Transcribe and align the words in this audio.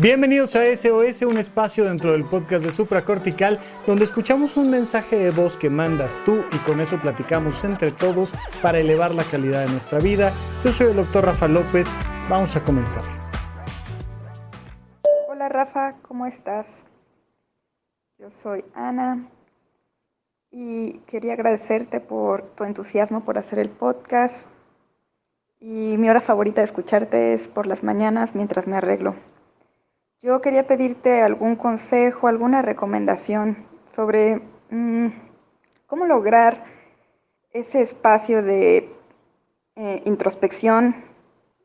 Bienvenidos 0.00 0.54
a 0.54 0.64
SOS, 0.64 1.22
un 1.22 1.38
espacio 1.38 1.84
dentro 1.84 2.12
del 2.12 2.24
podcast 2.24 2.64
de 2.64 2.70
Supracortical, 2.70 3.58
donde 3.84 4.04
escuchamos 4.04 4.56
un 4.56 4.70
mensaje 4.70 5.16
de 5.16 5.32
voz 5.32 5.56
que 5.56 5.70
mandas 5.70 6.20
tú 6.24 6.44
y 6.52 6.56
con 6.58 6.80
eso 6.80 7.00
platicamos 7.00 7.64
entre 7.64 7.90
todos 7.90 8.32
para 8.62 8.78
elevar 8.78 9.12
la 9.12 9.24
calidad 9.24 9.66
de 9.66 9.72
nuestra 9.72 9.98
vida. 9.98 10.32
Yo 10.62 10.72
soy 10.72 10.90
el 10.90 10.96
doctor 10.96 11.24
Rafa 11.24 11.48
López, 11.48 11.88
vamos 12.30 12.54
a 12.54 12.62
comenzar. 12.62 13.02
Hola 15.28 15.48
Rafa, 15.48 15.96
¿cómo 16.02 16.26
estás? 16.26 16.84
Yo 18.20 18.30
soy 18.30 18.64
Ana 18.74 19.28
y 20.52 21.00
quería 21.08 21.32
agradecerte 21.32 21.98
por 21.98 22.42
tu 22.54 22.62
entusiasmo 22.62 23.24
por 23.24 23.36
hacer 23.36 23.58
el 23.58 23.70
podcast. 23.70 24.52
Y 25.58 25.96
mi 25.98 26.08
hora 26.08 26.20
favorita 26.20 26.60
de 26.60 26.66
escucharte 26.66 27.34
es 27.34 27.48
por 27.48 27.66
las 27.66 27.82
mañanas 27.82 28.36
mientras 28.36 28.68
me 28.68 28.76
arreglo. 28.76 29.16
Yo 30.20 30.40
quería 30.40 30.66
pedirte 30.66 31.22
algún 31.22 31.54
consejo, 31.54 32.26
alguna 32.26 32.60
recomendación 32.60 33.68
sobre 33.84 34.42
mm, 34.68 35.06
cómo 35.86 36.06
lograr 36.06 36.64
ese 37.52 37.82
espacio 37.82 38.42
de 38.42 38.90
eh, 39.76 40.02
introspección 40.06 40.96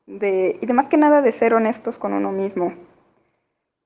y 0.05 0.19
de 0.19 0.73
más 0.73 0.87
que 0.87 0.97
nada 0.97 1.23
de 1.23 1.31
ser 1.31 1.55
honestos 1.55 1.97
con 1.97 2.13
uno 2.13 2.31
mismo. 2.31 2.75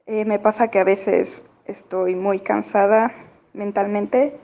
Eh, 0.05 0.25
me 0.25 0.37
pasa 0.37 0.67
que 0.67 0.79
a 0.79 0.83
veces 0.83 1.45
estoy 1.63 2.15
muy 2.15 2.39
cansada 2.39 3.13
mentalmente 3.53 4.37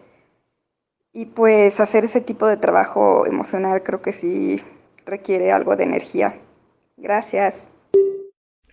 y 1.11 1.25
pues 1.25 1.81
hacer 1.81 2.05
ese 2.05 2.21
tipo 2.21 2.47
de 2.47 2.55
trabajo 2.55 3.25
emocional 3.25 3.83
creo 3.83 4.01
que 4.01 4.13
sí 4.13 4.63
requiere 5.05 5.51
algo 5.51 5.75
de 5.75 5.83
energía. 5.83 6.39
Gracias. 6.95 7.67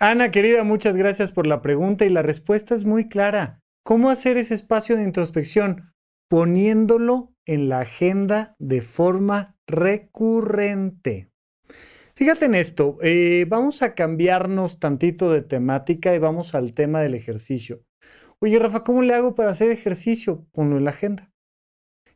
Ana, 0.03 0.31
querida, 0.31 0.65
muchas 0.65 0.97
gracias 0.97 1.31
por 1.31 1.47
la 1.47 1.61
pregunta 1.61 2.07
y 2.07 2.09
la 2.09 2.23
respuesta 2.23 2.75
es 2.75 2.87
muy 2.87 3.11
clara. 3.11 3.61
¿Cómo 3.85 4.09
hacer 4.09 4.39
ese 4.39 4.55
espacio 4.55 4.97
de 4.97 5.03
introspección? 5.03 5.93
Poniéndolo 6.31 7.35
en 7.45 7.69
la 7.69 7.81
agenda 7.81 8.57
de 8.59 8.81
forma 8.81 9.59
recurrente. 9.67 11.31
Fíjate 12.15 12.47
en 12.47 12.55
esto, 12.55 12.97
eh, 13.03 13.45
vamos 13.47 13.83
a 13.83 13.95
cambiarnos 13.95 14.81
tantito 14.81 15.31
de 15.31 15.43
temática 15.43 16.15
y 16.15 16.19
vamos 16.19 16.55
al 16.55 16.73
tema 16.73 17.03
del 17.03 17.15
ejercicio. 17.15 17.85
Oye, 18.39 18.59
Rafa, 18.59 18.85
¿cómo 18.85 19.03
le 19.03 19.13
hago 19.13 19.35
para 19.35 19.51
hacer 19.51 19.71
ejercicio? 19.71 20.47
Ponlo 20.53 20.79
en 20.79 20.85
la 20.85 20.93
agenda 20.93 21.30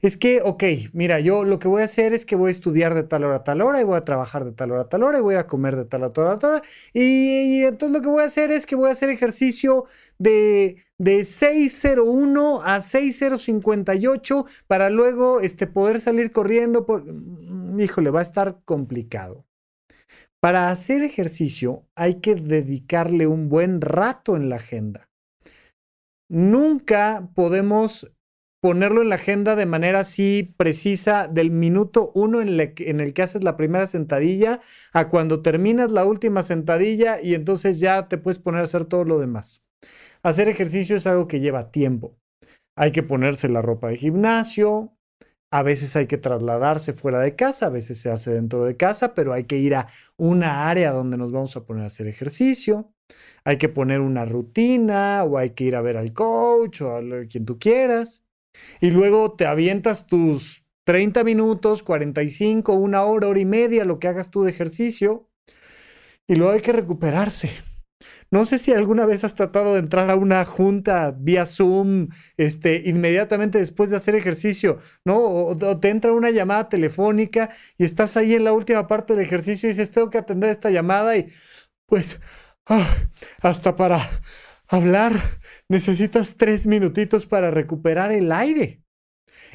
es 0.07 0.17
que, 0.17 0.43
ok, 0.43 0.65
mira, 0.93 1.21
yo 1.21 1.45
lo 1.45 1.59
que 1.59 1.69
voy 1.69 1.83
a 1.83 1.87
hacer 1.87 2.13
es 2.13 2.27
que 2.27 2.37
voy 2.37 2.49
a 2.49 2.51
estudiar 2.51 2.95
de 2.95 3.05
tal 3.05 3.25
hora 3.25 3.37
a 3.37 3.45
tal 3.45 3.63
hora 3.63 3.81
y 3.81 3.85
voy 3.85 3.97
a 3.97 4.03
trabajar 4.03 4.45
de 4.45 4.53
tal 4.53 4.73
hora 4.73 4.83
a 4.83 4.89
tal 4.89 5.03
hora 5.03 5.19
y 5.19 5.23
voy 5.23 5.37
a 5.37 5.47
comer 5.47 5.77
de 5.77 5.85
tal 5.85 6.03
hora 6.03 6.33
a 6.33 6.39
tal 6.39 6.51
hora. 6.51 6.63
Y, 6.93 7.61
y 7.61 7.65
entonces 7.65 7.97
lo 7.97 8.03
que 8.03 8.09
voy 8.09 8.23
a 8.23 8.27
hacer 8.27 8.51
es 8.51 8.67
que 8.67 8.77
voy 8.77 8.89
a 8.89 8.93
hacer 8.93 9.11
ejercicio 9.11 9.85
de, 10.19 10.85
de 10.99 11.25
601 11.25 12.63
a 12.63 12.81
6058 12.81 14.47
para 14.67 14.91
luego 14.91 15.41
este, 15.41 15.67
poder 15.67 16.01
salir 16.01 16.33
corriendo. 16.33 16.87
Por... 16.87 17.05
Mm, 17.05 17.81
híjole, 17.81 18.11
va 18.11 18.21
a 18.21 18.25
estar 18.25 18.61
complicado. 18.65 19.45
Para 20.41 20.71
hacer 20.71 21.03
ejercicio 21.03 21.87
hay 21.95 22.21
que 22.21 22.35
dedicarle 22.35 23.27
un 23.27 23.49
buen 23.49 23.81
rato 23.81 24.37
en 24.37 24.51
la 24.51 24.57
agenda. 24.57 25.09
Nunca 26.29 27.31
podemos 27.35 28.14
ponerlo 28.65 29.03
en 29.03 29.11
la 29.11 29.17
agenda 29.17 29.57
de 29.57 29.67
manera 29.67 30.01
así 30.01 30.55
precisa 30.57 31.29
del 31.29 31.51
minuto 31.51 32.11
uno 32.15 32.41
en, 32.41 32.59
en, 32.59 33.01
el 33.01 33.13
que 33.13 33.21
haces 33.21 33.45
la 33.45 33.59
primera 33.59 33.87
sentadilla 33.87 34.63
a 34.95 35.11
cuando 35.11 35.43
terminas 35.43 35.93
la 35.93 36.07
última 36.07 36.43
sentadilla 36.43 37.21
y 37.21 37.35
entonces 37.35 37.79
ya 37.79 38.09
te 38.09 38.17
puedes 38.17 38.39
poner 38.39 38.63
a 38.63 38.65
hacer 38.65 38.87
todo 38.87 39.05
lo 39.05 39.19
demás. 39.19 39.67
Hacer 40.23 40.49
ejercicio 40.49 40.97
es 40.97 41.07
algo 41.07 41.29
que 41.29 41.41
lleva 41.41 41.73
tiempo. 41.73 42.17
Hay 42.75 42.91
que 42.91 43.03
ponerse 43.03 43.51
la 43.51 43.61
ropa 43.61 43.89
de 43.89 43.99
gimnasio, 43.99 44.97
a 45.51 45.63
veces 45.63 45.95
hay 45.95 46.07
que 46.07 46.17
trasladarse 46.17 46.95
fuera 46.95 47.19
de 47.19 47.37
casa, 47.37 47.67
a 47.67 47.69
veces 47.69 48.01
se 48.01 48.11
hace 48.11 48.33
dentro 48.33 48.65
de 48.65 48.79
casa, 48.79 49.13
pero 49.13 49.35
hay 49.35 49.45
que 49.45 49.59
ir 49.59 49.75
a 49.75 49.89
una 50.17 50.71
área 50.71 50.91
donde 50.91 51.19
nos 51.19 51.33
vamos 51.33 51.55
a 51.59 51.67
poner 51.67 51.83
a 51.83 51.89
hacer 51.89 52.07
ejercicio. 52.07 52.95
Hay 53.45 53.59
que 53.59 53.69
poner 53.69 54.01
una 54.01 54.25
rutina 54.25 55.23
o 55.25 55.37
hay 55.37 55.51
que 55.51 55.65
ir 55.65 55.77
a 55.77 55.83
ver 55.83 55.99
al 55.99 56.15
coach 56.15 56.81
o 56.81 56.97
a 56.97 57.03
quien 57.29 57.45
tú 57.45 57.59
quieras. 57.59 58.24
Y 58.81 58.91
luego 58.91 59.33
te 59.33 59.47
avientas 59.47 60.07
tus 60.07 60.65
30 60.85 61.25
minutos, 61.25 61.83
45, 61.83 62.75
una 62.75 63.05
hora, 63.05 63.29
hora 63.29 63.41
y 63.41 63.45
media, 63.45 63.85
lo 63.85 63.99
que 63.99 64.09
hagas 64.09 64.31
tú 64.31 64.45
de 64.45 64.51
ejercicio. 64.51 65.29
Y 66.27 66.37
luego 66.37 66.53
hay 66.53 66.61
que 66.61 66.73
recuperarse. 66.73 67.51
No 68.31 68.45
sé 68.45 68.59
si 68.59 68.73
alguna 68.73 69.07
vez 69.07 69.23
has 69.25 69.35
tratado 69.35 69.75
de 69.75 69.79
entrar 69.79 70.11
a 70.11 70.17
una 70.17 70.45
junta 70.45 71.15
vía 71.17 71.47
Zoom, 71.47 72.09
este, 72.37 72.83
inmediatamente 72.85 73.59
después 73.59 73.91
de 73.91 73.97
hacer 73.97 74.15
ejercicio, 74.17 74.79
¿no? 75.05 75.19
O, 75.21 75.57
te 75.79 75.89
entra 75.89 76.13
una 76.13 76.31
llamada 76.31 76.69
telefónica 76.69 77.51
y 77.79 77.85
estás 77.85 78.17
ahí 78.17 78.35
en 78.35 78.45
la 78.45 78.53
última 78.53 78.87
parte 78.89 79.15
del 79.15 79.25
ejercicio 79.25 79.69
y 79.69 79.73
dices, 79.73 79.91
tengo 79.91 80.11
que 80.11 80.19
atender 80.19 80.51
esta 80.51 80.71
llamada 80.71 81.17
y 81.17 81.29
pues, 81.87 82.21
ah, 82.67 82.89
hasta 83.41 83.77
para 83.77 84.01
hablar 84.69 85.13
necesitas 85.69 86.37
tres 86.37 86.67
minutitos 86.67 87.27
para 87.27 87.51
recuperar 87.51 88.13
el 88.13 88.33
aire. 88.33 88.81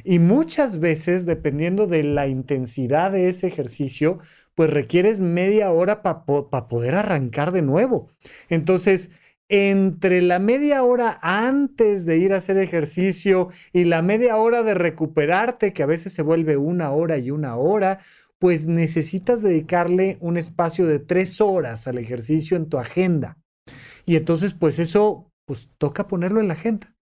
Y 0.03 0.20
muchas 0.20 0.80
veces, 0.80 1.25
dependiendo 1.25 1.88
de 1.88 2.03
la 2.03 2.28
intensidad 2.28 3.12
de 3.12 3.30
ese 3.30 3.47
ejercicio, 3.47 4.20
pues 4.56 4.70
requieres 4.70 5.22
media 5.22 5.72
hora 5.72 6.02
para 6.02 6.25
poder 6.68 6.96
arrancar 6.96 7.52
de 7.52 7.62
nuevo. 7.62 8.09
Entonces, 8.50 9.09
entre 9.50 10.22
la 10.22 10.38
media 10.38 10.84
hora 10.84 11.18
antes 11.24 12.06
de 12.06 12.18
ir 12.18 12.34
a 12.34 12.38
hacer 12.38 12.58
ejercicio 12.59 13.50
y 13.74 13.86
la 13.86 14.02
media 14.03 14.38
hora 14.38 14.62
de 14.62 14.76
recuperarte, 14.76 15.74
que 15.74 15.84
a 15.84 15.88
veces 15.88 16.14
se 16.14 16.22
vuelve 16.22 16.56
una 16.56 16.91
hora 16.91 17.18
y 17.18 17.31
una 17.31 17.56
hora, 17.56 18.00
pues 18.38 18.68
necesitas 18.68 19.41
dedicarle 19.41 20.18
un 20.22 20.38
espacio 20.38 20.86
de 20.86 21.00
tres 21.00 21.41
horas 21.41 21.88
al 21.88 21.97
ejercicio 21.97 22.56
en 22.56 22.70
tu 22.70 22.78
agenda. 22.78 23.39
Y 24.09 24.16
entonces, 24.16 24.56
pues 24.56 24.80
eso, 24.80 25.31
pues 25.46 25.70
toca 25.78 26.08
ponerlo 26.08 26.42
en 26.42 26.47
la 26.47 26.56
agenda. 26.56 26.96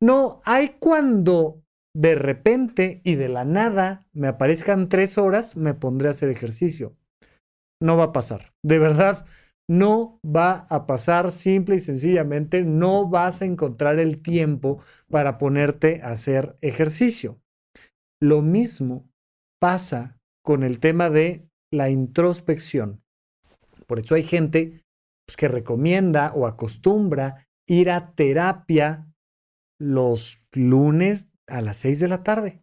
No, 0.00 0.42
hay 0.44 0.76
cuando 0.78 1.62
de 1.96 2.14
repente 2.14 3.00
y 3.04 3.14
de 3.14 3.30
la 3.30 3.46
nada 3.46 4.06
me 4.12 4.28
aparezcan 4.28 4.90
tres 4.90 5.16
horas, 5.16 5.56
me 5.56 5.72
pondré 5.72 6.08
a 6.08 6.10
hacer 6.10 6.28
ejercicio. 6.28 6.94
No 7.80 7.96
va 7.96 8.04
a 8.04 8.12
pasar. 8.12 8.52
De 8.62 8.78
verdad, 8.78 9.24
no 9.66 10.20
va 10.22 10.66
a 10.68 10.86
pasar 10.86 11.32
simple 11.32 11.76
y 11.76 11.78
sencillamente. 11.78 12.64
No 12.64 13.08
vas 13.08 13.40
a 13.40 13.46
encontrar 13.46 13.98
el 13.98 14.20
tiempo 14.20 14.78
para 15.08 15.38
ponerte 15.38 16.02
a 16.02 16.10
hacer 16.10 16.58
ejercicio. 16.60 17.40
Lo 18.20 18.42
mismo 18.42 19.08
pasa 19.58 20.18
con 20.44 20.64
el 20.64 20.80
tema 20.80 21.08
de 21.08 21.48
la 21.72 21.88
introspección. 21.88 23.02
Por 23.86 24.00
eso 24.00 24.16
hay 24.16 24.22
gente 24.22 24.81
que 25.36 25.48
recomienda 25.48 26.32
o 26.34 26.46
acostumbra 26.46 27.48
ir 27.66 27.90
a 27.90 28.14
terapia 28.14 29.06
los 29.78 30.46
lunes 30.52 31.28
a 31.46 31.60
las 31.60 31.76
6 31.78 31.98
de 32.00 32.08
la 32.08 32.22
tarde. 32.22 32.62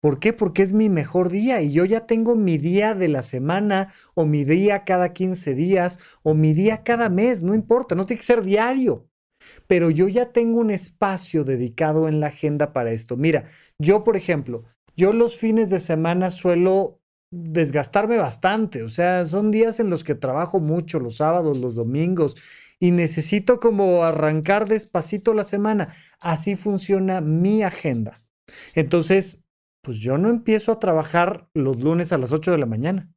¿Por 0.00 0.20
qué? 0.20 0.32
Porque 0.32 0.62
es 0.62 0.72
mi 0.72 0.88
mejor 0.88 1.30
día 1.30 1.60
y 1.62 1.72
yo 1.72 1.84
ya 1.84 2.06
tengo 2.06 2.36
mi 2.36 2.58
día 2.58 2.94
de 2.94 3.08
la 3.08 3.22
semana 3.22 3.92
o 4.14 4.24
mi 4.24 4.44
día 4.44 4.84
cada 4.84 5.12
15 5.12 5.54
días 5.54 6.00
o 6.22 6.34
mi 6.34 6.52
día 6.52 6.82
cada 6.82 7.08
mes, 7.08 7.42
no 7.42 7.54
importa, 7.54 7.94
no 7.94 8.06
tiene 8.06 8.20
que 8.20 8.26
ser 8.26 8.42
diario. 8.42 9.08
Pero 9.66 9.90
yo 9.90 10.08
ya 10.08 10.32
tengo 10.32 10.60
un 10.60 10.70
espacio 10.70 11.44
dedicado 11.44 12.08
en 12.08 12.20
la 12.20 12.28
agenda 12.28 12.72
para 12.72 12.92
esto. 12.92 13.16
Mira, 13.16 13.46
yo 13.78 14.04
por 14.04 14.16
ejemplo, 14.16 14.64
yo 14.96 15.12
los 15.12 15.36
fines 15.36 15.70
de 15.70 15.78
semana 15.78 16.30
suelo 16.30 17.00
desgastarme 17.30 18.18
bastante, 18.18 18.82
o 18.82 18.88
sea, 18.88 19.24
son 19.24 19.50
días 19.50 19.80
en 19.80 19.90
los 19.90 20.04
que 20.04 20.14
trabajo 20.14 20.60
mucho, 20.60 21.00
los 21.00 21.16
sábados, 21.16 21.58
los 21.58 21.74
domingos, 21.74 22.36
y 22.78 22.90
necesito 22.90 23.58
como 23.58 24.04
arrancar 24.04 24.68
despacito 24.68 25.34
la 25.34 25.44
semana. 25.44 25.94
Así 26.20 26.56
funciona 26.56 27.20
mi 27.20 27.62
agenda. 27.62 28.22
Entonces, 28.74 29.40
pues 29.82 29.98
yo 29.98 30.18
no 30.18 30.28
empiezo 30.28 30.72
a 30.72 30.78
trabajar 30.78 31.48
los 31.54 31.82
lunes 31.82 32.12
a 32.12 32.18
las 32.18 32.32
8 32.32 32.52
de 32.52 32.58
la 32.58 32.66
mañana. 32.66 33.10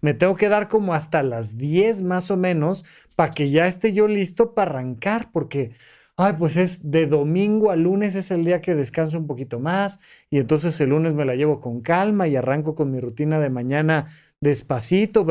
Me 0.00 0.14
tengo 0.14 0.36
que 0.36 0.48
dar 0.48 0.68
como 0.68 0.94
hasta 0.94 1.22
las 1.22 1.56
10 1.56 2.02
más 2.02 2.30
o 2.30 2.36
menos 2.36 2.84
para 3.16 3.32
que 3.32 3.50
ya 3.50 3.66
esté 3.66 3.92
yo 3.92 4.08
listo 4.08 4.54
para 4.54 4.70
arrancar, 4.72 5.30
porque 5.32 5.72
ay, 6.16 6.34
pues 6.38 6.56
es 6.56 6.90
de 6.90 7.06
domingo 7.06 7.70
a 7.70 7.76
lunes 7.76 8.14
es 8.14 8.30
el 8.30 8.44
día 8.44 8.60
que 8.60 8.74
descanso 8.74 9.18
un 9.18 9.26
poquito 9.26 9.58
más 9.58 10.00
y 10.30 10.38
entonces 10.38 10.80
el 10.80 10.90
lunes 10.90 11.14
me 11.14 11.24
la 11.24 11.34
llevo 11.34 11.60
con 11.60 11.80
calma 11.80 12.28
y 12.28 12.36
arranco 12.36 12.74
con 12.74 12.90
mi 12.90 13.00
rutina 13.00 13.40
de 13.40 13.50
mañana 13.50 14.06
despacito, 14.40 15.26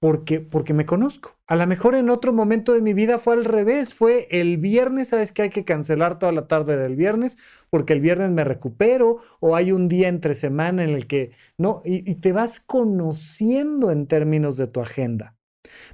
porque, 0.00 0.40
porque 0.40 0.74
me 0.74 0.84
conozco. 0.84 1.38
A 1.46 1.54
lo 1.54 1.64
mejor 1.64 1.94
en 1.94 2.10
otro 2.10 2.32
momento 2.32 2.72
de 2.72 2.82
mi 2.82 2.92
vida 2.92 3.18
fue 3.18 3.34
al 3.34 3.44
revés, 3.44 3.94
fue 3.94 4.26
el 4.32 4.58
viernes, 4.58 5.10
sabes 5.10 5.30
que 5.30 5.42
hay 5.42 5.50
que 5.50 5.64
cancelar 5.64 6.18
toda 6.18 6.32
la 6.32 6.48
tarde 6.48 6.76
del 6.76 6.96
viernes 6.96 7.38
porque 7.70 7.92
el 7.92 8.00
viernes 8.00 8.32
me 8.32 8.42
recupero 8.42 9.18
o 9.38 9.54
hay 9.54 9.70
un 9.70 9.86
día 9.86 10.08
entre 10.08 10.34
semana 10.34 10.82
en 10.82 10.90
el 10.90 11.06
que, 11.06 11.30
no, 11.56 11.82
y, 11.84 12.16
te 12.16 12.32
vas 12.32 12.58
conociendo 12.58 13.92
en 13.92 14.08
términos 14.08 14.56
de 14.56 14.66
tu 14.66 14.80
agenda. 14.80 15.36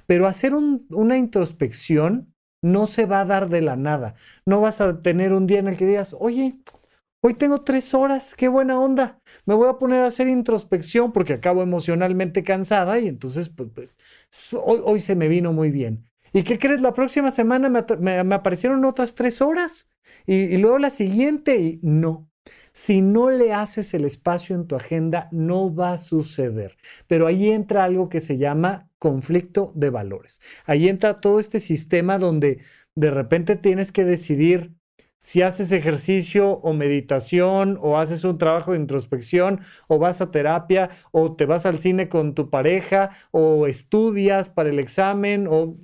Pero 0.07 0.25
hacer 0.25 0.55
una 0.55 1.17
introspección 1.17 2.33
no 2.61 2.87
se 2.87 3.05
va 3.05 3.21
a 3.21 3.25
dar 3.25 3.49
de 3.49 3.61
la 3.61 3.75
nada. 3.75 4.15
No 4.45 4.61
vas 4.61 4.81
a 4.81 4.99
tener 4.99 5.33
un 5.33 5.47
día 5.47 5.59
en 5.59 5.67
el 5.67 5.77
que 5.77 5.85
digas, 5.85 6.15
oye, 6.19 6.59
hoy 7.21 7.33
tengo 7.33 7.61
tres 7.61 7.93
horas, 7.93 8.35
qué 8.35 8.47
buena 8.47 8.79
onda. 8.79 9.19
Me 9.45 9.55
voy 9.55 9.69
a 9.69 9.77
poner 9.77 10.03
a 10.03 10.07
hacer 10.07 10.27
introspección 10.27 11.11
porque 11.11 11.33
acabo 11.33 11.63
emocionalmente 11.63 12.43
cansada 12.43 12.99
y 12.99 13.07
entonces 13.07 13.49
pues, 13.49 13.69
pues 13.73 13.89
hoy, 14.53 14.99
se 14.99 15.15
me 15.15 15.27
vino 15.27 15.53
muy 15.53 15.71
bien. 15.71 16.05
¿Y 16.31 16.43
qué 16.43 16.59
crees? 16.59 16.81
La 16.81 16.93
próxima 16.93 17.31
semana 17.31 17.69
me, 17.69 18.33
aparecieron 18.33 18.85
otras 18.85 19.15
tres 19.15 19.41
horas 19.41 19.89
y, 20.27 20.35
y 20.35 20.57
luego 20.57 20.77
la 20.77 20.91
siguiente 20.91 21.57
y 21.57 21.79
no. 21.81 22.29
Si 22.71 23.01
no 23.01 23.29
le 23.29 23.53
haces 23.53 23.93
el 23.93 24.05
espacio 24.05 24.55
en 24.55 24.67
tu 24.67 24.75
agenda, 24.75 25.27
no 25.31 25.73
va 25.73 25.93
a 25.93 25.97
suceder. 25.97 26.77
Pero 27.07 27.27
ahí 27.27 27.49
entra 27.51 27.83
algo 27.83 28.09
que 28.09 28.19
se 28.19 28.37
llama 28.37 28.88
conflicto 28.99 29.71
de 29.75 29.89
valores. 29.89 30.41
Ahí 30.65 30.87
entra 30.87 31.21
todo 31.21 31.39
este 31.39 31.59
sistema 31.59 32.19
donde 32.19 32.59
de 32.95 33.11
repente 33.11 33.55
tienes 33.55 33.91
que 33.91 34.03
decidir 34.03 34.75
si 35.17 35.41
haces 35.41 35.71
ejercicio 35.71 36.51
o 36.51 36.73
meditación 36.73 37.77
o 37.81 37.97
haces 37.97 38.23
un 38.23 38.37
trabajo 38.37 38.71
de 38.71 38.79
introspección 38.79 39.61
o 39.87 39.99
vas 39.99 40.21
a 40.21 40.31
terapia 40.31 40.89
o 41.11 41.35
te 41.35 41.45
vas 41.45 41.65
al 41.65 41.77
cine 41.77 42.07
con 42.07 42.35
tu 42.35 42.49
pareja 42.49 43.11
o 43.31 43.67
estudias 43.67 44.49
para 44.49 44.69
el 44.69 44.79
examen 44.79 45.47
o... 45.49 45.77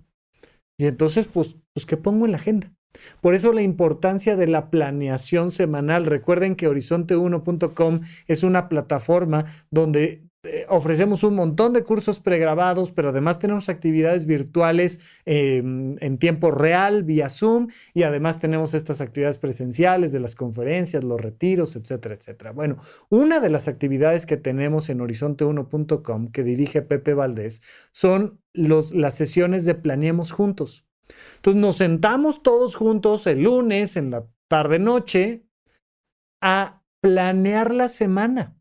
Y 0.78 0.88
entonces, 0.88 1.28
pues, 1.28 1.58
pues 1.74 1.86
¿qué 1.86 1.98
pongo 1.98 2.26
en 2.26 2.32
la 2.32 2.38
agenda? 2.38 2.74
Por 3.22 3.34
eso 3.34 3.52
la 3.52 3.62
importancia 3.62 4.36
de 4.36 4.48
la 4.48 4.70
planeación 4.70 5.52
semanal. 5.52 6.06
Recuerden 6.06 6.56
que 6.56 6.70
horizonte1.com 6.70 8.02
es 8.28 8.44
una 8.44 8.70
plataforma 8.70 9.46
donde 9.70 10.24
eh, 10.46 10.66
ofrecemos 10.70 11.24
un 11.24 11.36
montón 11.36 11.74
de 11.74 11.84
cursos 11.84 12.20
pregrabados, 12.20 12.92
pero 12.92 13.10
además 13.10 13.40
tenemos 13.40 13.70
actividades 13.70 14.26
virtuales 14.26 15.00
em, 15.26 15.98
en 16.00 16.18
tiempo 16.18 16.52
real 16.52 17.04
vía 17.04 17.30
Zoom 17.30 17.68
y 17.94 18.04
además 18.04 18.40
tenemos 18.40 18.74
estas 18.74 19.02
actividades 19.02 19.38
presenciales 19.38 20.12
de 20.12 20.20
las 20.20 20.36
conferencias, 20.36 21.04
los 21.04 21.20
retiros, 21.20 21.76
etcétera, 21.76 22.16
etcétera. 22.16 22.52
Bueno, 22.52 22.78
una 23.10 23.40
de 23.40 23.50
las 23.50 23.68
actividades 23.68 24.26
que 24.26 24.38
tenemos 24.38 24.90
en 24.90 25.00
horizonte1.com 25.00 26.28
que 26.28 26.44
dirige 26.44 26.82
Pepe 26.82 27.14
Valdés 27.14 27.62
son 27.92 28.40
las 28.54 29.16
sesiones 29.16 29.66
de 29.66 29.76
Planeemos 29.76 30.32
Juntos. 30.32 30.86
Entonces 31.38 31.62
nos 31.62 31.78
sentamos 31.78 32.42
todos 32.42 32.76
juntos 32.76 33.28
el 33.28 33.44
lunes 33.44 33.96
en 33.96 34.12
la 34.12 34.26
tarde-noche 34.48 35.46
a 36.42 36.84
planear 37.02 37.74
la 37.74 37.90
semana. 37.90 38.55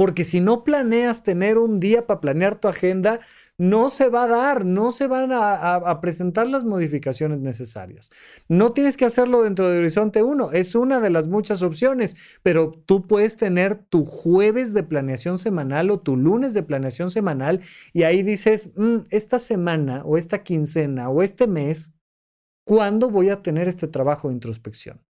Porque 0.00 0.24
si 0.24 0.40
no 0.40 0.64
planeas 0.64 1.24
tener 1.24 1.58
un 1.58 1.78
día 1.78 2.06
para 2.06 2.22
planear 2.22 2.58
tu 2.58 2.68
agenda, 2.68 3.20
no 3.58 3.90
se 3.90 4.08
va 4.08 4.22
a 4.22 4.28
dar, 4.28 4.64
no 4.64 4.92
se 4.92 5.06
van 5.06 5.28
a, 5.30 6.00
presentar 6.00 6.46
las 6.46 6.64
modificaciones 6.64 7.40
necesarias. 7.40 8.10
No 8.48 8.72
tienes 8.72 8.96
que 8.96 9.04
hacerlo 9.04 9.42
dentro 9.42 9.68
de 9.68 9.76
Horizonte 9.76 10.22
1, 10.22 10.52
es 10.52 10.74
una 10.74 11.00
de 11.00 11.10
las 11.10 11.28
muchas 11.28 11.62
opciones, 11.62 12.16
pero 12.42 12.82
tú 12.86 13.06
puedes 13.06 13.36
tener 13.36 13.76
tu 13.76 14.06
jueves 14.06 14.72
de 14.72 14.84
planeación 14.84 15.36
semanal 15.36 15.90
o 15.90 16.00
tu 16.00 16.16
lunes 16.16 16.54
de 16.54 16.62
planeación 16.62 17.10
semanal 17.10 17.60
y 17.92 18.04
ahí 18.04 18.22
dices, 18.22 18.70
mm, 18.76 19.00
esta 19.10 19.38
semana 19.38 20.02
o 20.06 20.16
esta 20.16 20.42
quincena 20.42 21.10
o 21.10 21.22
este 21.22 21.46
mes, 21.46 21.92
¿cuándo 22.66 23.10
voy 23.10 23.28
a 23.28 23.42
tener 23.42 23.68
este 23.68 23.86
trabajo 23.86 24.28
de 24.28 24.34
introspección? 24.34 25.04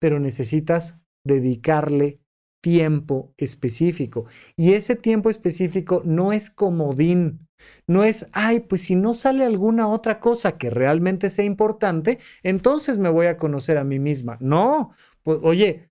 Pero 0.00 0.18
necesitas 0.18 0.98
dedicarle 1.24 2.25
tiempo 2.66 3.32
específico. 3.36 4.26
Y 4.56 4.72
ese 4.72 4.96
tiempo 4.96 5.30
específico 5.30 6.02
no 6.04 6.32
es 6.32 6.50
comodín, 6.50 7.46
no 7.86 8.02
es, 8.02 8.26
ay, 8.32 8.58
pues 8.58 8.82
si 8.82 8.96
no 8.96 9.14
sale 9.14 9.44
alguna 9.44 9.86
otra 9.86 10.18
cosa 10.18 10.58
que 10.58 10.68
realmente 10.68 11.30
sea 11.30 11.44
importante, 11.44 12.18
entonces 12.42 12.98
me 12.98 13.08
voy 13.08 13.26
a 13.26 13.36
conocer 13.36 13.78
a 13.78 13.84
mí 13.84 14.00
misma. 14.00 14.36
No, 14.40 14.90
pues 15.22 15.38
oye, 15.42 15.90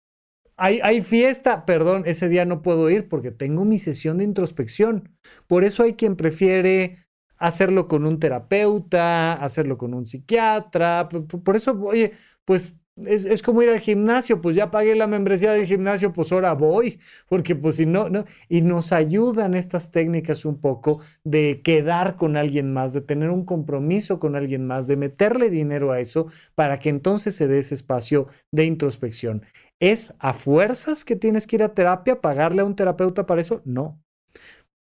hay, 0.57 0.81
hay, 0.83 1.01
fiesta, 1.01 1.65
perdón, 1.65 2.03
ese 2.07 2.27
día 2.27 2.43
no 2.43 2.61
puedo 2.61 2.89
ir 2.89 3.07
porque 3.07 3.31
tengo 3.31 3.63
mi 3.63 3.79
sesión 3.79 4.17
de 4.17 4.25
introspección. 4.25 5.15
Por 5.47 5.63
eso 5.63 5.81
hay 5.83 5.93
quien 5.93 6.17
prefiere 6.17 6.97
hacerlo 7.37 7.87
con 7.87 8.05
un 8.05 8.19
terapeuta, 8.19 9.31
hacerlo 9.35 9.77
con 9.77 9.93
un 9.93 10.05
psiquiatra. 10.05 11.07
Por 11.07 11.55
eso, 11.55 11.79
oye, 11.83 12.11
pues 12.43 12.75
es, 13.03 13.41
como 13.41 13.61
ir 13.61 13.69
al 13.69 13.79
gimnasio, 13.79 14.41
pues 14.41 14.55
ya 14.55 14.71
pagué 14.71 14.95
la 14.95 15.07
membresía 15.07 15.51
del 15.51 15.65
gimnasio, 15.65 16.13
pues 16.13 16.31
ahora 16.31 16.53
voy, 16.53 16.99
porque 17.27 17.55
pues 17.55 17.75
si 17.75 17.85
no, 17.85 18.09
no, 18.09 18.25
y 18.47 18.61
nos 18.61 18.93
ayudan 18.93 19.53
estas 19.53 19.91
técnicas 19.91 20.45
un 20.45 20.59
poco 20.59 21.01
de 21.23 21.61
quedar 21.61 22.15
con 22.15 22.37
alguien 22.37 22.71
más, 22.71 22.93
de 22.93 23.01
tener 23.01 23.31
un 23.31 23.43
compromiso 23.43 24.19
con 24.19 24.35
alguien 24.35 24.65
más, 24.65 24.87
de 24.87 24.95
meterle 24.95 25.49
dinero 25.49 25.91
a 25.91 25.99
eso 25.99 26.27
para 26.55 26.79
que 26.79 26.89
entonces 26.89 27.35
se 27.35 27.47
dé 27.47 27.59
ese 27.59 27.75
espacio 27.75 28.27
de 28.51 28.65
introspección. 28.65 29.43
¿Es 29.79 30.13
a 30.19 30.31
fuerzas 30.31 31.03
que 31.03 31.17
tienes 31.17 31.47
que 31.47 31.57
ir 31.57 31.63
a 31.63 31.73
terapia, 31.73 32.21
pagarle 32.21 32.61
a 32.61 32.65
un 32.65 32.77
terapeuta 32.77 33.25
para 33.25 33.41
eso? 33.41 33.61
No. 33.65 34.01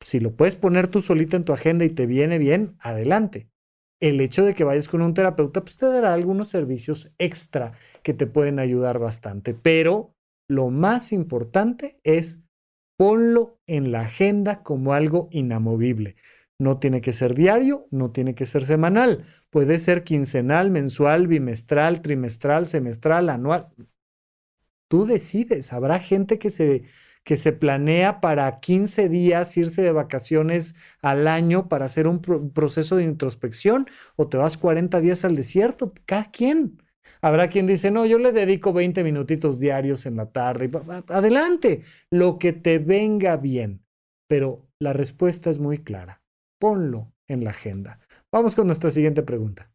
Si 0.01 0.19
lo 0.19 0.35
puedes 0.35 0.57
poner 0.57 0.89
tú 0.89 0.99
solita 0.99 1.37
en 1.37 1.45
tu 1.45 1.53
agenda 1.53 1.85
y 1.85 1.89
te 1.89 2.05
viene 2.05 2.37
bien, 2.37 2.75
adelante 2.79 3.52
el 4.03 4.19
hecho 4.19 4.43
de 4.43 4.53
que 4.53 4.65
vayas 4.65 4.89
con 4.89 5.01
un 5.01 5.13
terapeuta, 5.13 5.61
pues 5.61 5.77
te 5.77 5.85
dará 5.85 6.13
algunos 6.13 6.49
servicios 6.49 7.13
extra 7.19 7.71
que 8.03 8.13
te 8.13 8.27
pueden 8.27 8.59
ayudar 8.59 8.99
bastante. 8.99 9.53
Pero 9.53 10.13
lo 10.49 10.69
más 10.69 11.13
importante 11.13 12.01
es 12.03 12.43
ponlo 12.97 13.61
en 13.65 13.93
la 13.93 14.01
agenda 14.01 14.61
como 14.61 14.93
algo 14.93 15.29
inamovible. 15.31 16.17
No 16.59 16.79
tiene 16.79 16.99
que 16.99 17.13
ser 17.13 17.33
diario, 17.33 17.87
no 17.91 18.11
tiene 18.11 18.35
que 18.35 18.45
ser 18.45 18.65
semanal. 18.65 19.23
Puede 19.49 19.79
ser 19.79 20.03
quincenal, 20.03 20.69
mensual, 20.69 21.27
bimestral, 21.27 22.01
trimestral, 22.01 22.65
semestral, 22.65 23.29
anual. 23.29 23.69
Tú 24.89 25.05
decides. 25.05 25.71
Habrá 25.71 25.99
gente 25.99 26.39
que 26.39 26.49
se 26.49 26.83
que 27.23 27.37
se 27.37 27.53
planea 27.53 28.19
para 28.19 28.59
15 28.59 29.09
días 29.09 29.55
irse 29.57 29.81
de 29.81 29.91
vacaciones 29.91 30.75
al 31.01 31.27
año 31.27 31.69
para 31.69 31.85
hacer 31.85 32.07
un 32.07 32.21
proceso 32.53 32.95
de 32.95 33.03
introspección 33.03 33.87
o 34.15 34.27
te 34.27 34.37
vas 34.37 34.57
40 34.57 34.99
días 34.99 35.23
al 35.25 35.35
desierto, 35.35 35.93
cada 36.05 36.31
quien. 36.31 36.81
Habrá 37.21 37.49
quien 37.49 37.67
dice, 37.67 37.91
no, 37.91 38.05
yo 38.05 38.17
le 38.17 38.31
dedico 38.31 38.73
20 38.73 39.03
minutitos 39.03 39.59
diarios 39.59 40.05
en 40.05 40.17
la 40.17 40.31
tarde. 40.31 40.69
Adelante, 41.07 41.83
lo 42.09 42.37
que 42.37 42.51
te 42.51 42.79
venga 42.79 43.37
bien. 43.37 43.85
Pero 44.27 44.67
la 44.79 44.93
respuesta 44.93 45.49
es 45.49 45.59
muy 45.59 45.77
clara. 45.77 46.21
Ponlo 46.59 47.13
en 47.27 47.43
la 47.43 47.51
agenda. 47.51 47.99
Vamos 48.31 48.55
con 48.55 48.67
nuestra 48.67 48.89
siguiente 48.89 49.21
pregunta. 49.21 49.69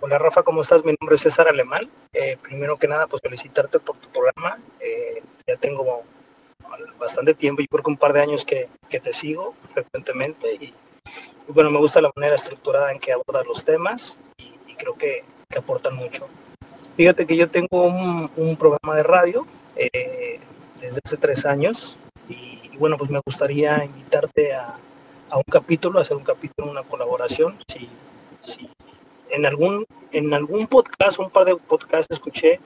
Hola 0.00 0.18
Rafa, 0.18 0.44
¿cómo 0.44 0.60
estás? 0.60 0.84
Mi 0.84 0.94
nombre 1.00 1.16
es 1.16 1.22
César 1.22 1.48
Alemán. 1.48 1.90
Eh, 2.12 2.36
primero 2.40 2.76
que 2.76 2.86
nada, 2.86 3.08
pues 3.08 3.20
felicitarte 3.22 3.80
por 3.80 3.96
tu 3.96 4.08
programa. 4.10 4.58
Eh, 4.78 5.22
ya 5.46 5.56
tengo 5.56 6.04
bastante 6.98 7.34
tiempo, 7.34 7.62
yo 7.62 7.68
creo 7.68 7.84
que 7.84 7.90
un 7.90 7.96
par 7.96 8.12
de 8.12 8.20
años 8.20 8.44
que, 8.44 8.68
que 8.88 9.00
te 9.00 9.12
sigo 9.12 9.54
frecuentemente 9.72 10.54
y, 10.54 10.74
bueno, 11.48 11.70
me 11.70 11.78
gusta 11.78 12.00
la 12.00 12.10
manera 12.14 12.34
estructurada 12.34 12.92
en 12.92 12.98
que 12.98 13.12
abordas 13.12 13.46
los 13.46 13.64
temas 13.64 14.18
y, 14.36 14.74
creo 14.74 14.94
que, 14.94 15.24
que, 15.48 15.58
aportan 15.58 15.96
mucho. 15.96 16.28
Fíjate 16.96 17.26
que 17.26 17.36
yo 17.36 17.48
tengo 17.50 17.86
un, 17.86 18.30
un 18.36 18.56
programa 18.56 18.94
de 18.96 19.02
radio 19.02 19.46
eh, 19.76 20.40
desde 20.80 21.00
hace 21.04 21.16
tres 21.16 21.44
años 21.46 21.98
y, 22.28 22.76
bueno, 22.76 22.96
pues 22.96 23.10
me 23.10 23.20
gustaría 23.24 23.84
invitarte 23.84 24.54
a, 24.54 24.76
a, 25.30 25.36
un 25.36 25.44
capítulo, 25.50 25.98
a 25.98 26.02
hacer 26.02 26.16
un 26.16 26.24
capítulo, 26.24 26.70
una 26.70 26.82
colaboración, 26.82 27.56
si, 27.68 27.88
si 28.42 28.68
en 29.30 29.46
algún, 29.46 29.84
en 30.12 30.32
algún 30.32 30.66
podcast, 30.66 31.18
un 31.18 31.30
par 31.30 31.44
de 31.44 31.56
podcasts 31.56 32.06
escuché 32.10 32.60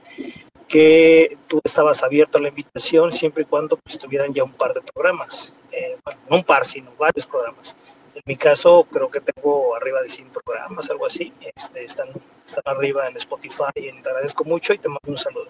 que 0.72 1.36
tú 1.48 1.60
estabas 1.62 2.02
abierto 2.02 2.38
a 2.38 2.40
la 2.40 2.48
invitación 2.48 3.12
siempre 3.12 3.42
y 3.42 3.44
cuando 3.44 3.76
pues, 3.76 3.98
tuvieran 3.98 4.32
ya 4.32 4.42
un 4.42 4.54
par 4.54 4.72
de 4.72 4.80
programas. 4.80 5.52
Eh, 5.70 5.98
bueno, 6.02 6.20
no 6.30 6.36
un 6.36 6.44
par, 6.44 6.64
sino 6.64 6.90
varios 6.98 7.26
programas. 7.26 7.76
En 8.14 8.22
mi 8.24 8.36
caso, 8.36 8.86
creo 8.90 9.10
que 9.10 9.20
tengo 9.20 9.76
arriba 9.76 10.00
de 10.00 10.08
100 10.08 10.30
programas, 10.30 10.88
algo 10.88 11.04
así. 11.04 11.30
Este, 11.54 11.84
están, 11.84 12.08
están 12.46 12.62
arriba 12.64 13.06
en 13.06 13.18
Spotify 13.18 13.64
y 13.76 13.92
te 14.00 14.08
agradezco 14.08 14.44
mucho 14.44 14.72
y 14.72 14.78
te 14.78 14.88
mando 14.88 15.10
un 15.10 15.18
saludo. 15.18 15.48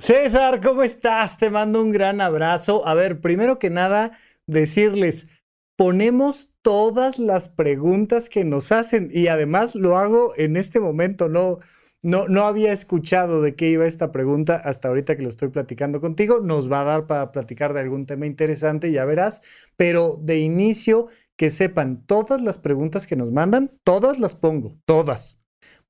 César, 0.00 0.62
¿cómo 0.62 0.82
estás? 0.82 1.36
Te 1.36 1.50
mando 1.50 1.82
un 1.82 1.92
gran 1.92 2.22
abrazo. 2.22 2.88
A 2.88 2.94
ver, 2.94 3.20
primero 3.20 3.58
que 3.58 3.68
nada, 3.68 4.18
decirles, 4.46 5.28
ponemos 5.76 6.48
todas 6.62 7.18
las 7.18 7.50
preguntas 7.50 8.30
que 8.30 8.44
nos 8.44 8.72
hacen 8.72 9.10
y 9.12 9.26
además 9.26 9.74
lo 9.74 9.98
hago 9.98 10.32
en 10.38 10.56
este 10.56 10.80
momento, 10.80 11.28
no 11.28 11.58
no, 12.04 12.28
no 12.28 12.42
había 12.42 12.72
escuchado 12.72 13.40
de 13.40 13.56
qué 13.56 13.70
iba 13.70 13.86
esta 13.86 14.12
pregunta 14.12 14.56
hasta 14.56 14.88
ahorita 14.88 15.16
que 15.16 15.22
lo 15.22 15.30
estoy 15.30 15.48
platicando 15.48 16.02
contigo. 16.02 16.40
Nos 16.40 16.70
va 16.70 16.82
a 16.82 16.84
dar 16.84 17.06
para 17.06 17.32
platicar 17.32 17.72
de 17.72 17.80
algún 17.80 18.04
tema 18.04 18.26
interesante, 18.26 18.92
ya 18.92 19.06
verás. 19.06 19.40
Pero 19.76 20.18
de 20.20 20.38
inicio, 20.38 21.08
que 21.36 21.48
sepan, 21.48 22.04
todas 22.04 22.42
las 22.42 22.58
preguntas 22.58 23.06
que 23.06 23.16
nos 23.16 23.32
mandan, 23.32 23.72
todas 23.84 24.20
las 24.20 24.34
pongo, 24.34 24.76
todas. 24.84 25.40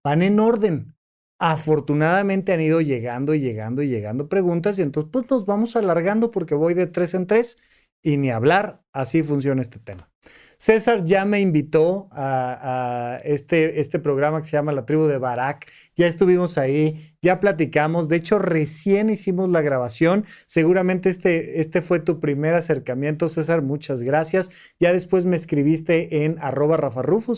Van 0.05 0.23
en 0.23 0.39
orden. 0.39 0.95
Afortunadamente 1.41 2.53
han 2.53 2.61
ido 2.61 2.81
llegando 2.81 3.35
y 3.35 3.41
llegando 3.41 3.83
y 3.83 3.89
llegando 3.89 4.29
preguntas 4.29 4.79
y 4.79 4.83
entonces 4.83 5.11
pues 5.13 5.29
nos 5.29 5.47
vamos 5.47 5.75
alargando 5.75 6.31
porque 6.31 6.55
voy 6.55 6.75
de 6.75 6.87
tres 6.87 7.13
en 7.15 7.27
tres 7.27 7.59
y 8.03 8.19
ni 8.19 8.31
hablar, 8.31 8.85
así 8.93 9.21
funciona 9.23 9.63
este 9.63 9.81
tema. 9.81 10.14
César 10.57 11.05
ya 11.05 11.25
me 11.25 11.41
invitó 11.41 12.09
a, 12.13 13.19
este, 13.25 13.81
este 13.81 13.99
programa 13.99 14.41
que 14.41 14.49
se 14.49 14.57
llama 14.57 14.73
La 14.73 14.87
Tribu 14.87 15.07
de 15.07 15.19
Barak. 15.19 15.67
Ya 15.97 16.07
estuvimos 16.07 16.59
ahí, 16.59 17.15
ya 17.23 17.41
platicamos. 17.41 18.09
De 18.09 18.17
hecho, 18.17 18.39
recién 18.39 19.11
hicimos 19.11 19.51
la 19.51 19.63
grabación. 19.63 20.25
Seguramente 20.47 21.09
este, 21.09 21.61
este 21.61 21.83
fue 21.83 22.01
tu 22.01 22.21
primer 22.21 22.55
acercamiento, 22.55 23.29
César. 23.29 23.63
Muchas 23.63 24.03
gracias. 24.03 24.51
Ya 24.81 24.93
después 24.93 25.27
me 25.27 25.37
escribiste 25.37 26.25
en 26.25 26.39
arroba 26.41 26.79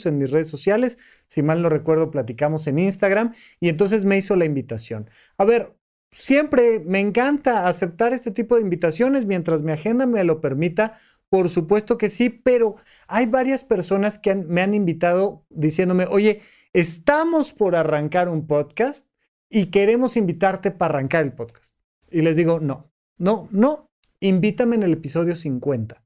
en 0.04 0.18
mis 0.18 0.30
redes 0.30 0.48
sociales. 0.48 0.98
Si 1.26 1.42
mal 1.42 1.62
no 1.62 1.68
recuerdo, 1.68 2.10
platicamos 2.10 2.66
en 2.66 2.78
Instagram. 2.78 3.34
Y 3.60 3.68
entonces 3.68 4.04
me 4.04 4.16
hizo 4.16 4.36
la 4.36 4.44
invitación. 4.44 5.10
A 5.38 5.44
ver, 5.44 5.74
siempre 6.10 6.80
me 6.80 7.00
encanta 7.00 7.68
aceptar 7.68 8.12
este 8.12 8.30
tipo 8.30 8.56
de 8.56 8.62
invitaciones 8.62 9.26
mientras 9.26 9.62
mi 9.62 9.72
agenda 9.72 10.06
me 10.06 10.24
lo 10.24 10.40
permita 10.40 10.98
por 11.28 11.48
supuesto 11.48 11.98
que 11.98 12.08
sí, 12.08 12.30
pero 12.30 12.76
hay 13.08 13.26
varias 13.26 13.64
personas 13.64 14.18
que 14.18 14.34
me 14.34 14.62
han 14.62 14.74
invitado 14.74 15.44
diciéndome, 15.50 16.06
oye, 16.06 16.42
estamos 16.72 17.52
por 17.52 17.76
arrancar 17.76 18.28
un 18.28 18.46
podcast 18.46 19.08
y 19.48 19.66
queremos 19.66 20.16
invitarte 20.16 20.70
para 20.70 20.94
arrancar 20.94 21.24
el 21.24 21.32
podcast. 21.32 21.76
Y 22.10 22.22
les 22.22 22.36
digo, 22.36 22.60
no, 22.60 22.90
no, 23.18 23.48
no, 23.50 23.90
invítame 24.20 24.76
en 24.76 24.82
el 24.82 24.92
episodio 24.92 25.36
50. 25.36 26.02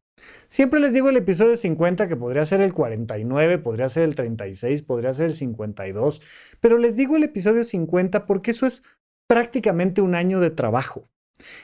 Siempre 0.48 0.80
les 0.80 0.92
digo 0.92 1.08
el 1.08 1.16
episodio 1.16 1.56
50 1.56 2.08
que 2.08 2.16
podría 2.16 2.44
ser 2.44 2.60
el 2.60 2.74
49, 2.74 3.58
podría 3.58 3.88
ser 3.88 4.04
el 4.04 4.14
36, 4.14 4.82
podría 4.82 5.12
ser 5.12 5.26
el 5.26 5.34
52, 5.34 6.20
pero 6.60 6.78
les 6.78 6.96
digo 6.96 7.16
el 7.16 7.22
episodio 7.22 7.64
50 7.64 8.26
porque 8.26 8.50
eso 8.50 8.66
es 8.66 8.82
prácticamente 9.26 10.00
un 10.00 10.14
año 10.14 10.40
de 10.40 10.50
trabajo. 10.50 11.08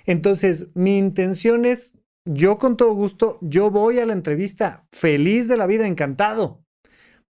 Entonces, 0.06 0.68
mi 0.74 0.96
intención 0.96 1.64
es 1.64 1.98
yo 2.26 2.58
con 2.58 2.76
todo 2.76 2.92
gusto, 2.92 3.38
yo 3.40 3.70
voy 3.70 3.98
a 3.98 4.06
la 4.06 4.12
entrevista 4.12 4.86
feliz 4.92 5.48
de 5.48 5.56
la 5.56 5.66
vida, 5.66 5.86
encantado. 5.86 6.64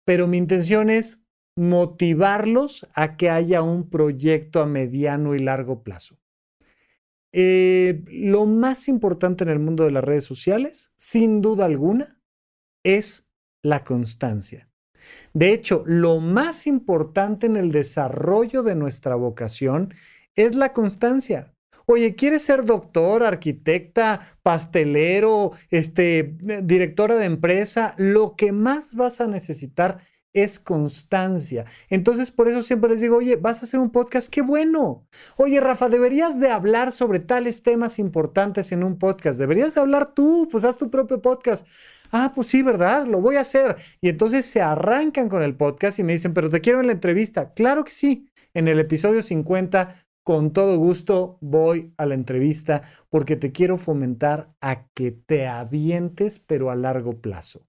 Pero 0.04 0.26
mi 0.26 0.38
intención 0.38 0.88
es 0.88 1.26
motivarlos 1.56 2.88
a 2.94 3.16
que 3.16 3.30
haya 3.30 3.62
un 3.62 3.90
proyecto 3.90 4.60
a 4.60 4.66
mediano 4.66 5.34
y 5.34 5.38
largo 5.38 5.82
plazo. 5.82 6.18
Eh, 7.32 8.04
lo 8.06 8.46
más 8.46 8.86
importante 8.86 9.44
en 9.44 9.50
el 9.50 9.58
mundo 9.58 9.84
de 9.84 9.90
las 9.90 10.04
redes 10.04 10.24
sociales, 10.24 10.92
sin 10.96 11.40
duda 11.40 11.64
alguna, 11.64 12.20
es 12.84 13.26
la 13.62 13.82
constancia. 13.82 14.70
De 15.32 15.52
hecho, 15.52 15.82
lo 15.86 16.20
más 16.20 16.66
importante 16.66 17.46
en 17.46 17.56
el 17.56 17.72
desarrollo 17.72 18.62
de 18.62 18.74
nuestra 18.74 19.16
vocación 19.16 19.92
es 20.36 20.54
la 20.54 20.72
constancia. 20.72 21.53
Oye, 21.86 22.14
¿quieres 22.14 22.42
ser 22.42 22.64
doctor, 22.64 23.24
arquitecta, 23.24 24.20
pastelero, 24.42 25.52
este, 25.70 26.36
directora 26.62 27.16
de 27.16 27.26
empresa? 27.26 27.94
Lo 27.98 28.36
que 28.36 28.52
más 28.52 28.94
vas 28.94 29.20
a 29.20 29.26
necesitar 29.26 29.98
es 30.34 30.58
constancia. 30.58 31.64
Entonces, 31.88 32.30
por 32.30 32.48
eso 32.48 32.60
siempre 32.60 32.90
les 32.90 33.00
digo, 33.00 33.16
oye, 33.16 33.36
vas 33.36 33.62
a 33.62 33.66
hacer 33.66 33.80
un 33.80 33.90
podcast, 33.90 34.28
qué 34.28 34.42
bueno. 34.42 35.06
Oye, 35.36 35.60
Rafa, 35.60 35.88
deberías 35.88 36.40
de 36.40 36.50
hablar 36.50 36.90
sobre 36.90 37.20
tales 37.20 37.62
temas 37.62 37.98
importantes 37.98 38.72
en 38.72 38.82
un 38.82 38.98
podcast. 38.98 39.38
Deberías 39.38 39.74
de 39.74 39.80
hablar 39.80 40.12
tú, 40.12 40.48
pues 40.50 40.64
haz 40.64 40.76
tu 40.76 40.90
propio 40.90 41.22
podcast. 41.22 41.66
Ah, 42.10 42.32
pues 42.34 42.48
sí, 42.48 42.62
¿verdad? 42.62 43.06
Lo 43.06 43.20
voy 43.20 43.36
a 43.36 43.42
hacer. 43.42 43.76
Y 44.00 44.08
entonces 44.08 44.44
se 44.44 44.60
arrancan 44.60 45.28
con 45.28 45.42
el 45.42 45.56
podcast 45.56 45.98
y 45.98 46.02
me 46.02 46.12
dicen, 46.12 46.34
pero 46.34 46.50
te 46.50 46.60
quiero 46.60 46.80
en 46.80 46.88
la 46.88 46.92
entrevista. 46.92 47.52
Claro 47.54 47.84
que 47.84 47.92
sí. 47.92 48.28
En 48.54 48.68
el 48.68 48.78
episodio 48.78 49.20
50 49.20 50.03
con 50.24 50.52
todo 50.52 50.78
gusto 50.78 51.38
voy 51.40 51.92
a 51.98 52.06
la 52.06 52.14
entrevista 52.14 52.82
porque 53.10 53.36
te 53.36 53.52
quiero 53.52 53.76
fomentar 53.76 54.54
a 54.60 54.88
que 54.88 55.12
te 55.12 55.46
avientes, 55.46 56.38
pero 56.38 56.70
a 56.70 56.76
largo 56.76 57.20
plazo. 57.20 57.66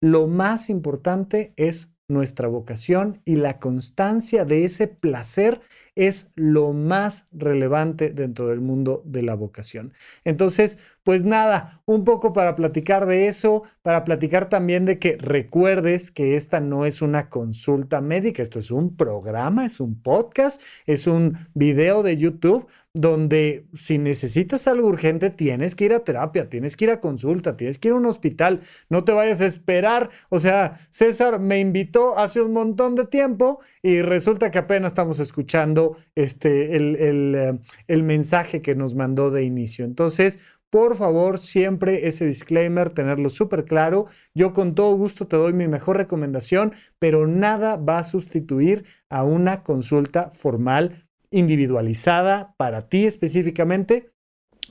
Lo 0.00 0.28
más 0.28 0.70
importante 0.70 1.52
es 1.56 1.92
nuestra 2.08 2.48
vocación 2.48 3.20
y 3.24 3.36
la 3.36 3.58
constancia 3.58 4.44
de 4.44 4.64
ese 4.64 4.86
placer 4.86 5.60
es 5.98 6.30
lo 6.36 6.72
más 6.72 7.26
relevante 7.32 8.10
dentro 8.10 8.46
del 8.46 8.60
mundo 8.60 9.02
de 9.04 9.22
la 9.22 9.34
vocación. 9.34 9.92
Entonces, 10.24 10.78
pues 11.02 11.24
nada, 11.24 11.82
un 11.86 12.04
poco 12.04 12.32
para 12.32 12.54
platicar 12.54 13.06
de 13.06 13.26
eso, 13.28 13.64
para 13.82 14.04
platicar 14.04 14.48
también 14.48 14.84
de 14.84 14.98
que 14.98 15.16
recuerdes 15.16 16.10
que 16.10 16.36
esta 16.36 16.60
no 16.60 16.84
es 16.84 17.02
una 17.02 17.30
consulta 17.30 18.00
médica, 18.00 18.42
esto 18.42 18.58
es 18.58 18.70
un 18.70 18.94
programa, 18.94 19.64
es 19.64 19.80
un 19.80 20.00
podcast, 20.00 20.60
es 20.86 21.06
un 21.06 21.36
video 21.54 22.02
de 22.02 22.16
YouTube 22.16 22.68
donde 22.92 23.66
si 23.74 23.96
necesitas 23.96 24.66
algo 24.66 24.88
urgente 24.88 25.30
tienes 25.30 25.74
que 25.74 25.84
ir 25.84 25.94
a 25.94 26.00
terapia, 26.00 26.48
tienes 26.48 26.76
que 26.76 26.86
ir 26.86 26.90
a 26.90 27.00
consulta, 27.00 27.56
tienes 27.56 27.78
que 27.78 27.88
ir 27.88 27.94
a 27.94 27.96
un 27.96 28.06
hospital, 28.06 28.60
no 28.88 29.04
te 29.04 29.12
vayas 29.12 29.40
a 29.40 29.46
esperar. 29.46 30.10
O 30.30 30.38
sea, 30.38 30.80
César 30.90 31.38
me 31.38 31.60
invitó 31.60 32.18
hace 32.18 32.42
un 32.42 32.52
montón 32.52 32.96
de 32.96 33.06
tiempo 33.06 33.60
y 33.82 34.02
resulta 34.02 34.50
que 34.50 34.58
apenas 34.58 34.92
estamos 34.92 35.20
escuchando 35.20 35.87
este, 36.14 36.76
el, 36.76 37.34
eh, 37.34 37.58
el 37.86 38.02
mensaje 38.02 38.62
que 38.62 38.74
nos 38.74 38.94
mandó 38.94 39.30
de 39.30 39.44
inicio. 39.44 39.84
Entonces, 39.84 40.38
por 40.70 40.96
favor, 40.96 41.38
siempre 41.38 42.08
ese 42.08 42.26
disclaimer, 42.26 42.90
tenerlo 42.90 43.30
súper 43.30 43.64
claro. 43.64 44.06
Yo 44.34 44.52
con 44.52 44.74
todo 44.74 44.94
gusto 44.96 45.26
te 45.26 45.36
doy 45.36 45.54
mi 45.54 45.66
mejor 45.66 45.96
recomendación, 45.96 46.74
pero 46.98 47.26
nada 47.26 47.76
va 47.76 47.98
a 47.98 48.04
sustituir 48.04 48.84
a 49.08 49.24
una 49.24 49.62
consulta 49.62 50.30
formal 50.30 51.08
individualizada 51.30 52.54
para 52.58 52.88
ti 52.88 53.06
específicamente 53.06 54.12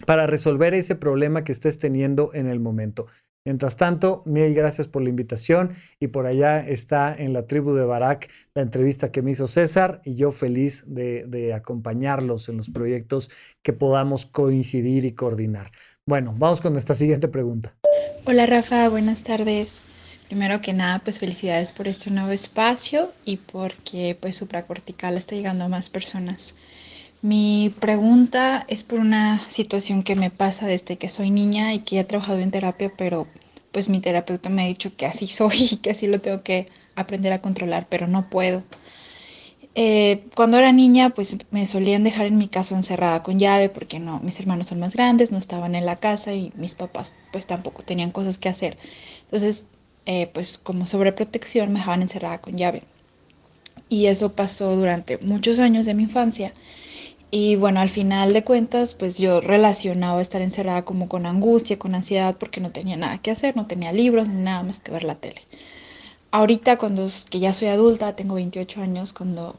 para 0.06 0.28
resolver 0.28 0.76
ese 0.76 0.96
problema 0.96 1.44
que 1.44 1.52
estés 1.52 1.80
teniendo 1.80 2.32
en 2.34 2.48
el 2.48 2.60
momento. 2.60 3.08
Mientras 3.48 3.78
tanto, 3.78 4.24
mil 4.26 4.54
gracias 4.54 4.90
por 4.90 5.02
la 5.02 5.08
invitación 5.08 5.78
y 6.02 6.08
por 6.08 6.26
allá 6.26 6.60
está 6.60 7.16
en 7.18 7.32
la 7.32 7.48
tribu 7.48 7.74
de 7.74 7.86
Barak 7.86 8.30
la 8.54 8.62
entrevista 8.62 9.10
que 9.10 9.22
me 9.22 9.32
hizo 9.32 9.48
César 9.48 10.02
y 10.04 10.16
yo 10.16 10.34
feliz 10.34 10.84
de, 10.86 11.54
acompañarlos 11.56 12.50
en 12.50 12.58
los 12.58 12.70
proyectos 12.70 13.32
que 13.64 13.72
podamos 13.72 14.26
coincidir 14.26 15.06
y 15.06 15.14
coordinar. 15.14 15.72
Bueno, 16.06 16.36
vamos 16.38 16.60
con 16.60 16.74
nuestra 16.74 16.94
siguiente 16.94 17.30
pregunta. 17.30 17.74
Hola 18.26 18.48
Rafa, 18.48 18.90
buenas 18.90 19.24
tardes. 19.24 19.82
Primero 20.28 20.60
que 20.60 20.74
nada, 20.74 21.00
pues 21.00 21.18
felicidades 21.18 21.72
por 21.72 21.88
este 21.88 22.12
nuevo 22.12 22.32
espacio 22.32 23.14
y 23.24 23.38
porque 23.38 24.18
pues 24.20 24.36
supracortical 24.36 25.16
está 25.16 25.36
llegando 25.36 25.64
a 25.64 25.70
más 25.70 25.90
personas. 25.90 26.54
Mi 27.28 27.76
pregunta 27.82 28.64
es 28.70 28.84
por 28.84 29.02
una 29.02 29.50
situación 29.50 30.04
que 30.04 30.16
me 30.16 30.32
pasa 30.32 30.66
desde 30.66 30.96
que 30.96 31.10
soy 31.10 31.30
niña 31.30 31.74
y 31.74 31.80
que 31.80 32.00
he 32.00 32.06
trabajado 32.06 32.40
en 32.40 32.52
terapia, 32.52 32.90
pero 32.98 33.28
pues 33.74 33.90
mi 33.90 34.00
terapeuta 34.00 34.48
me 34.48 34.64
ha 34.64 34.68
dicho 34.68 34.96
que 34.96 35.06
así 35.06 35.28
soy 35.40 35.68
y 35.72 35.76
que 35.76 35.92
así 35.92 36.08
lo 36.08 36.22
tengo 36.22 36.42
que 36.42 36.70
aprender 36.96 37.34
a 37.34 37.42
controlar, 37.42 37.88
pero 37.90 38.08
no 38.08 38.30
puedo. 38.30 38.64
Eh, 39.76 40.24
cuando 40.38 40.58
era 40.58 40.72
niña, 40.72 41.10
pues 41.10 41.36
me 41.52 41.66
solían 41.66 42.06
dejar 42.06 42.28
en 42.28 42.38
mi 42.38 42.48
casa 42.48 42.76
encerrada 42.76 43.24
con 43.24 43.38
llave 43.38 43.68
porque 43.68 44.00
no, 44.00 44.22
mis 44.22 44.40
hermanos 44.40 44.68
son 44.68 44.80
más 44.80 44.94
grandes, 44.94 45.30
no 45.30 45.38
estaban 45.38 45.76
en 45.76 45.86
la 45.86 45.98
casa 45.98 46.32
y 46.34 46.54
mis 46.56 46.76
papás 46.76 47.14
pues 47.34 47.46
tampoco 47.46 47.84
tenían 47.84 48.12
cosas 48.12 48.38
que 48.38 48.48
hacer. 48.48 48.78
Entonces 49.26 49.68
eh, 50.06 50.28
pues 50.34 50.58
como 50.58 50.88
sobreprotección 50.88 51.74
me 51.74 51.80
dejaban 51.80 52.04
encerrada 52.04 52.38
con 52.38 52.56
llave. 52.56 52.84
Y 53.90 54.06
eso 54.06 54.32
pasó 54.34 54.78
durante 54.78 55.18
muchos 55.18 55.60
años 55.60 55.86
de 55.86 55.94
mi 55.94 56.04
infancia. 56.04 56.54
Y 57.30 57.58
bueno, 57.58 57.82
al 57.82 57.90
final 57.90 58.34
de 58.34 58.44
cuentas, 58.44 58.94
pues 58.94 59.18
yo 59.18 59.42
relacionaba 59.42 60.22
estar 60.22 60.42
encerrada 60.42 60.86
como 60.86 61.10
con 61.10 61.26
angustia, 61.26 61.78
con 61.78 61.94
ansiedad, 61.96 62.38
porque 62.38 62.62
no 62.62 62.72
tenía 62.72 62.96
nada 62.96 63.18
que 63.20 63.32
hacer, 63.32 63.56
no 63.56 63.68
tenía 63.68 63.92
libros, 63.92 64.30
ni 64.30 64.42
nada 64.42 64.64
más 64.64 64.80
que 64.80 64.92
ver 64.92 65.04
la 65.04 65.16
tele. 65.16 65.42
Ahorita, 66.32 66.78
cuando 66.78 67.08
que 67.30 67.40
ya 67.40 67.54
soy 67.54 67.68
adulta, 67.70 68.16
tengo 68.16 68.36
28 68.36 68.82
años, 68.82 69.14
cuando 69.14 69.58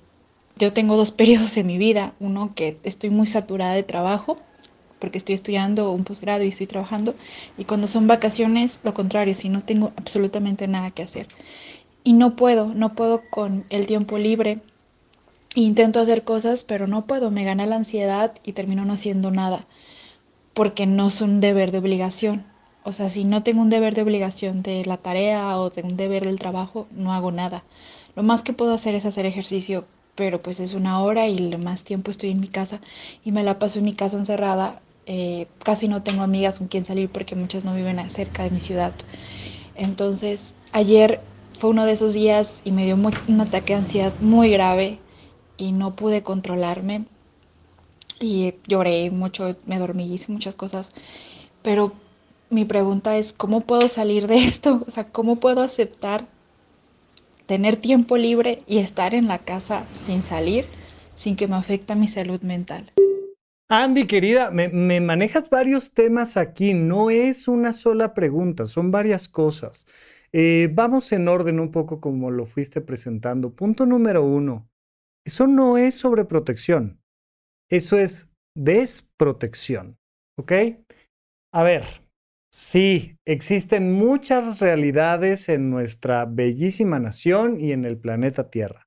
yo 0.57 0.73
tengo 0.73 0.97
dos 0.97 1.11
periodos 1.21 1.57
en 1.57 1.67
mi 1.67 1.79
vida, 1.79 2.15
uno 2.21 2.53
que 2.55 2.79
estoy 2.85 3.11
muy 3.11 3.27
saturada 3.27 3.75
de 3.75 3.83
trabajo 3.83 4.39
porque 4.99 5.19
estoy 5.19 5.35
estudiando 5.35 5.93
un 5.93 6.05
posgrado 6.05 6.45
y 6.45 6.49
estoy 6.49 6.67
trabajando. 6.67 7.15
Y 7.57 7.65
cuando 7.65 7.89
son 7.89 8.07
vacaciones, 8.07 8.81
lo 8.83 8.95
contrario, 8.95 9.35
si 9.35 9.49
no 9.49 9.63
tengo 9.63 9.93
absolutamente 9.97 10.67
nada 10.69 10.91
que 10.91 11.03
hacer. 11.03 11.29
Y 12.05 12.13
no 12.15 12.37
puedo, 12.37 12.75
no 12.75 12.95
puedo 12.95 13.23
con 13.31 13.65
el 13.71 13.87
tiempo 13.87 14.19
libre. 14.19 14.61
Intento 15.55 16.01
hacer 16.01 16.25
cosas, 16.25 16.63
pero 16.65 16.87
no 16.87 17.07
puedo. 17.07 17.31
Me 17.31 17.45
gana 17.45 17.67
la 17.67 17.77
ansiedad 17.77 18.35
y 18.45 18.53
termino 18.55 18.85
no 18.87 18.95
haciendo 18.95 19.31
nada. 19.31 19.67
Porque 20.55 20.87
no 20.87 21.09
es 21.09 21.21
un 21.21 21.41
deber 21.41 21.73
de 21.73 21.79
obligación. 21.79 22.45
O 22.85 22.93
sea, 22.93 23.11
si 23.11 23.25
no 23.25 23.43
tengo 23.43 23.63
un 23.63 23.71
deber 23.71 23.95
de 23.95 24.03
obligación 24.03 24.63
de 24.63 24.85
la 24.85 24.99
tarea 24.99 25.59
o 25.59 25.71
de 25.71 25.83
un 25.83 25.97
deber 25.97 26.25
del 26.25 26.39
trabajo, 26.39 26.87
no 26.93 27.13
hago 27.15 27.33
nada. 27.33 27.65
Lo 28.17 28.23
más 28.23 28.43
que 28.43 28.53
puedo 28.53 28.73
hacer 28.75 28.95
es 28.95 29.07
hacer 29.07 29.27
ejercicio, 29.27 29.87
pero 30.15 30.43
pues 30.43 30.61
es 30.61 30.75
una 30.75 31.03
hora 31.03 31.29
y 31.29 31.39
lo 31.39 31.59
más 31.59 31.85
tiempo 31.85 32.11
estoy 32.11 32.31
en 32.31 32.41
mi 32.41 32.49
casa 32.49 32.81
y 33.25 33.33
me 33.33 33.45
la 33.45 33.59
paso 33.59 33.79
en 33.79 33.85
mi 33.87 33.95
casa 33.95 34.19
encerrada 34.19 34.83
eh, 35.07 35.47
casi 35.65 35.89
no 35.89 36.03
tengo 36.03 36.23
amigas 36.23 36.59
con 36.59 36.69
quien 36.69 36.85
salir 36.85 37.11
porque 37.11 37.35
muchas 37.37 37.65
no 37.65 37.75
viven 37.75 38.11
cerca 38.11 38.43
de 38.43 38.51
mi 38.51 38.61
ciudad. 38.61 38.95
Entonces, 39.75 40.55
ayer 40.73 41.21
fue 41.59 41.71
uno 41.71 41.87
de 41.87 41.93
esos 41.93 42.15
días 42.15 42.61
y 42.65 42.73
me 42.73 42.85
dio 42.85 42.97
un 42.97 43.41
ataque 43.41 43.73
de 43.73 43.81
ansiedad 43.81 44.15
muy 44.21 44.51
grave 44.51 44.99
y 45.59 45.73
no 45.73 45.95
pude 45.95 46.23
controlarme. 46.23 47.05
Y 48.21 48.55
lloré 48.67 49.11
mucho, 49.11 49.57
me 49.67 49.79
dormí, 49.79 50.13
hice 50.13 50.33
muchas 50.33 50.55
cosas. 50.55 50.93
Pero 51.63 51.93
mi 52.49 52.65
pregunta 52.65 53.19
es, 53.19 53.33
¿cómo 53.33 53.61
puedo 53.61 53.89
salir 53.89 54.27
de 54.27 54.37
esto? 54.45 54.85
O 54.87 54.91
sea, 54.91 55.05
¿cómo 55.05 55.37
puedo 55.37 55.61
aceptar 55.61 56.27
tener 57.47 57.77
tiempo 57.77 58.17
libre 58.17 58.63
y 58.67 58.79
estar 58.79 59.15
en 59.15 59.29
la 59.29 59.39
casa 59.39 59.85
sin 59.97 60.23
salir, 60.23 60.67
sin 61.15 61.37
que 61.37 61.49
me 61.49 61.57
afecte 61.57 61.95
mi 61.95 62.09
salud 62.09 62.41
mental? 62.43 62.93
Andy, 63.71 64.07
querida, 64.07 64.51
me, 64.51 65.01
manejas 65.01 65.51
varios 65.51 65.93
temas 65.93 66.39
aquí. 66.39 66.73
No 66.73 67.11
es 67.11 67.49
una 67.49 67.75
sola 67.75 68.15
pregunta, 68.15 68.65
son 68.65 68.91
varias 68.91 69.29
cosas. 69.29 69.87
Eh, 70.33 70.71
vamos 70.73 71.13
en 71.13 71.29
orden 71.29 71.61
un 71.61 71.71
poco 71.71 72.01
como 72.01 72.31
lo 72.31 72.47
fuiste 72.47 72.81
presentando. 72.81 73.55
Punto 73.55 73.85
número 73.85 74.25
uno. 74.25 74.69
Eso 75.29 75.47
no 75.47 75.77
es 75.77 75.95
sobreprotección. 75.95 77.03
Eso 77.71 77.99
es 77.99 78.31
desprotección. 78.57 79.99
¿Ok? 80.39 80.53
A 81.53 81.63
ver, 81.63 81.85
sí, 82.51 83.19
existen 83.27 83.93
muchas 83.93 84.59
realidades 84.61 85.51
en 85.51 85.69
nuestra 85.69 86.25
bellísima 86.25 86.99
nación 86.99 87.61
y 87.61 87.73
en 87.73 87.85
el 87.85 87.99
planeta 87.99 88.49
Tierra. 88.49 88.87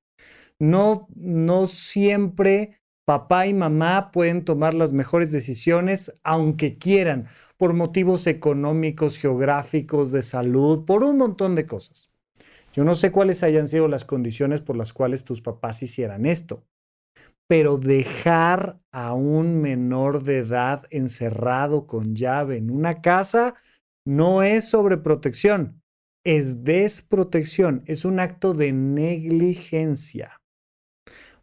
No, 0.58 1.08
no 1.14 1.68
siempre 1.68 2.80
papá 3.06 3.46
y 3.46 3.54
mamá 3.54 4.10
pueden 4.12 4.44
tomar 4.44 4.74
las 4.74 4.94
mejores 4.94 5.32
decisiones 5.32 6.18
aunque 6.24 6.80
quieran, 6.80 7.28
por 7.58 7.74
motivos 7.74 8.26
económicos, 8.26 9.20
geográficos, 9.20 10.12
de 10.12 10.24
salud, 10.24 10.86
por 10.86 11.04
un 11.04 11.20
montón 11.20 11.54
de 11.54 11.68
cosas. 11.68 12.11
Yo 12.74 12.86
no 12.86 12.96
sé 12.96 13.12
cuáles 13.12 13.44
hayan 13.44 13.68
sido 13.68 13.88
las 13.88 14.06
condiciones 14.06 14.62
por 14.62 14.78
las 14.78 14.94
cuales 14.94 15.24
tus 15.26 15.42
papás 15.42 15.84
hicieran 15.84 16.26
esto, 16.26 16.64
pero 17.48 17.78
dejar 17.78 18.80
a 18.94 19.14
un 19.14 19.62
menor 19.62 20.24
de 20.24 20.38
edad 20.38 20.86
encerrado 20.90 21.86
con 21.86 22.16
llave 22.16 22.58
en 22.58 22.72
una 22.72 23.02
casa 23.02 23.56
no 24.06 24.42
es 24.42 24.70
sobreprotección, 24.70 25.82
es 26.26 26.64
desprotección, 26.64 27.84
es 27.88 28.06
un 28.06 28.22
acto 28.22 28.54
de 28.54 28.72
negligencia. 28.72 30.40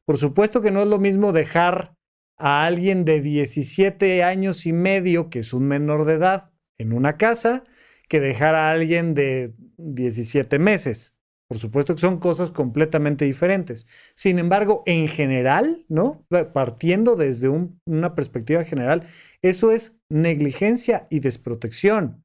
Por 0.07 0.17
supuesto 0.17 0.63
que 0.63 0.71
no 0.71 0.81
es 0.81 0.87
lo 0.87 0.99
mismo 0.99 1.33
dejar 1.33 1.95
a 2.39 2.65
alguien 2.65 3.05
de 3.05 3.21
17 3.21 4.23
años 4.23 4.65
y 4.65 4.73
medio, 4.73 5.29
que 5.29 5.41
es 5.41 5.53
un 5.53 5.69
menor 5.69 6.07
de 6.07 6.15
edad, 6.15 6.53
en 6.79 6.95
una 6.95 7.19
casa, 7.19 7.65
que 8.09 8.21
dejar 8.21 8.55
a 8.55 8.71
alguien 8.71 9.13
de 9.13 9.53
17 9.77 10.59
meses. 10.59 11.18
Por 11.49 11.59
supuesto 11.59 11.95
que 11.95 12.01
son 12.01 12.19
cosas 12.19 12.51
completamente 12.51 13.25
diferentes. 13.25 13.87
Sin 14.15 14.39
embargo, 14.39 14.83
en 14.87 15.09
general, 15.09 15.87
¿no? 15.89 16.27
Partiendo 16.53 17.17
desde 17.17 17.49
una 17.49 18.15
perspectiva 18.15 18.65
general, 18.65 19.05
eso 19.41 19.73
es 19.73 19.99
negligencia 20.11 21.07
y 21.11 21.21
desprotección 21.21 22.25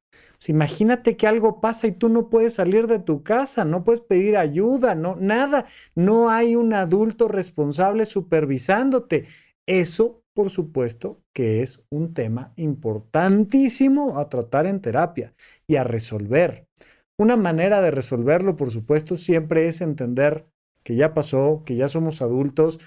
imagínate 0.51 1.15
que 1.15 1.27
algo 1.27 1.61
pasa 1.61 1.87
y 1.87 1.93
tú 1.93 2.09
no 2.09 2.29
puedes 2.29 2.55
salir 2.55 2.87
de 2.87 2.99
tu 2.99 3.23
casa, 3.23 3.65
no 3.65 3.83
puedes 3.83 4.01
pedir 4.01 4.37
ayuda, 4.37 4.95
no, 4.95 5.15
nada. 5.15 5.65
No 5.95 6.29
hay 6.29 6.55
un 6.55 6.73
adulto 6.73 7.27
responsable 7.27 8.05
supervisándote. 8.05 9.25
Eso, 9.65 10.23
por 10.33 10.49
supuesto, 10.49 11.21
que 11.33 11.61
es 11.61 11.81
un 11.89 12.13
tema 12.13 12.53
importantísimo 12.57 14.19
a 14.19 14.29
tratar 14.29 14.67
en 14.67 14.81
terapia 14.81 15.33
y 15.67 15.77
a 15.77 15.83
resolver. 15.83 16.67
Una 17.17 17.37
manera 17.37 17.81
de 17.81 17.91
resolverlo, 17.91 18.55
por 18.55 18.71
supuesto, 18.71 19.17
siempre 19.17 19.67
es 19.67 19.81
entender 19.81 20.47
que 20.83 20.95
ya 20.95 21.13
pasó, 21.13 21.63
que 21.65 21.75
ya 21.75 21.87
somos 21.87 22.21
adultos, 22.21 22.79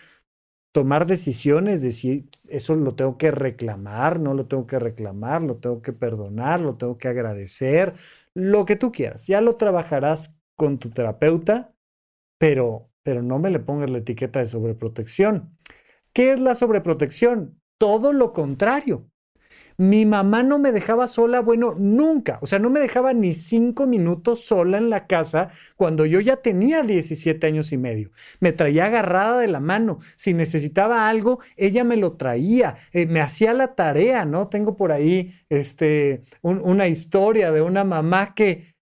tomar 0.72 1.06
decisiones 1.06 1.80
de 1.80 1.92
si 1.92 2.28
eso 2.50 2.74
lo 2.74 2.94
tengo 2.94 3.16
que 3.16 3.30
reclamar, 3.30 4.20
no 4.20 4.34
lo 4.34 4.46
tengo 4.46 4.66
que 4.66 4.78
reclamar, 4.78 5.40
lo 5.42 5.56
tengo 5.56 5.80
que 5.80 5.92
perdonar, 5.92 6.60
lo 6.60 6.76
tengo 6.76 6.98
que 6.98 7.08
agradecer, 7.08 7.94
lo 8.34 8.66
que 8.66 8.76
tú 8.76 8.92
quieras. 8.92 9.26
Ya 9.26 9.40
lo 9.40 9.56
trabajarás 9.56 10.36
con 10.54 10.78
tu 10.78 10.90
terapeuta, 10.90 11.72
pero, 12.38 12.90
pero 13.02 13.22
no 13.22 13.38
me 13.38 13.50
le 13.50 13.60
pongas 13.60 13.88
la 13.90 13.98
etiqueta 13.98 14.40
de 14.40 14.46
sobreprotección. 14.46 15.56
¿Qué 16.12 16.32
es 16.32 16.40
la 16.40 16.54
sobreprotección? 16.54 17.60
Todo 17.78 18.12
lo 18.12 18.32
contrario. 18.32 19.10
Mi 19.78 20.06
mamá 20.06 20.42
no 20.42 20.58
me 20.58 20.72
dejaba 20.72 21.08
sola, 21.08 21.40
bueno, 21.40 21.74
nunca. 21.78 22.38
O 22.40 22.46
sea, 22.46 22.58
no 22.58 22.70
me 22.70 22.80
dejaba 22.80 23.12
ni 23.12 23.34
cinco 23.34 23.86
minutos 23.86 24.44
sola 24.44 24.78
en 24.78 24.90
la 24.90 25.06
casa 25.06 25.50
cuando 25.76 26.06
yo 26.06 26.20
ya 26.20 26.36
tenía 26.36 26.82
17 26.82 27.46
años 27.46 27.72
y 27.72 27.76
medio. 27.76 28.10
Me 28.40 28.52
traía 28.52 28.86
agarrada 28.86 29.38
de 29.38 29.48
la 29.48 29.60
mano. 29.60 29.98
Si 30.16 30.32
necesitaba 30.34 31.08
algo, 31.08 31.40
ella 31.56 31.84
me 31.84 31.96
lo 31.96 32.16
traía. 32.16 32.76
Eh, 32.92 33.06
me 33.06 33.20
hacía 33.20 33.52
la 33.54 33.74
tarea, 33.74 34.24
¿no? 34.24 34.48
Tengo 34.48 34.76
por 34.76 34.92
ahí 34.92 35.34
este, 35.48 36.22
una 36.42 36.88
historia 36.88 37.50
de 37.52 37.62
una 37.62 37.84
mamá 37.84 38.34
que 38.34 38.74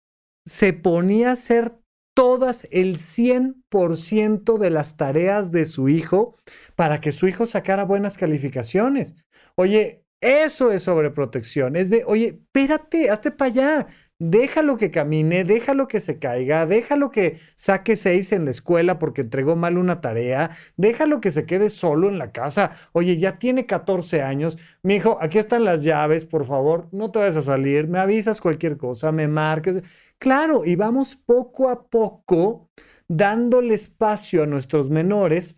se 0.46 0.74
ponía 0.74 1.30
a 1.30 1.34
hacer 1.34 1.74
todas 2.14 2.68
el 2.72 2.98
100% 2.98 4.58
de 4.58 4.70
las 4.70 4.98
tareas 4.98 5.52
de 5.52 5.66
su 5.66 5.90
hijo 5.90 6.36
para 6.76 7.02
que 7.02 7.12
su 7.12 7.28
hijo 7.28 7.46
sacara 7.46 7.86
buenas 7.86 8.18
calificaciones. 8.18 9.16
Oye, 9.56 10.03
eso 10.24 10.72
es 10.72 10.84
sobreprotección. 10.84 11.76
Es 11.76 11.90
de, 11.90 12.04
oye, 12.06 12.40
espérate, 12.42 13.10
hazte 13.10 13.32
para 13.32 13.52
allá. 13.52 13.88
Déjalo 14.20 14.78
que 14.78 14.90
camine, 14.90 15.44
déjalo 15.44 15.90
que 15.90 16.00
se 16.00 16.18
caiga, 16.18 16.66
déjalo 16.66 17.12
que 17.12 17.40
saque 17.56 17.98
seis 17.98 18.32
en 18.32 18.46
la 18.46 18.52
escuela 18.52 18.98
porque 18.98 19.22
entregó 19.22 19.58
mal 19.58 19.78
una 19.78 20.00
tarea, 20.00 20.52
déjalo 20.78 21.20
que 21.20 21.30
se 21.30 21.46
quede 21.46 21.70
solo 21.70 22.08
en 22.08 22.20
la 22.20 22.32
casa. 22.32 22.72
Oye, 22.94 23.18
ya 23.18 23.38
tiene 23.38 23.66
14 23.66 24.22
años. 24.22 24.58
Mi 24.82 24.96
hijo, 24.96 25.18
aquí 25.20 25.40
están 25.40 25.66
las 25.66 25.84
llaves, 25.84 26.26
por 26.26 26.46
favor, 26.46 26.88
no 26.94 27.12
te 27.12 27.20
vayas 27.20 27.36
a 27.36 27.42
salir, 27.42 27.90
me 27.90 28.00
avisas 28.00 28.40
cualquier 28.40 28.78
cosa, 28.78 29.12
me 29.12 29.28
marques. 29.28 29.84
Claro, 30.20 30.64
y 30.64 30.78
vamos 30.78 31.18
poco 31.18 31.68
a 31.68 31.90
poco 31.90 32.70
dándole 33.10 33.74
espacio 33.74 34.44
a 34.44 34.48
nuestros 34.48 34.90
menores 34.90 35.58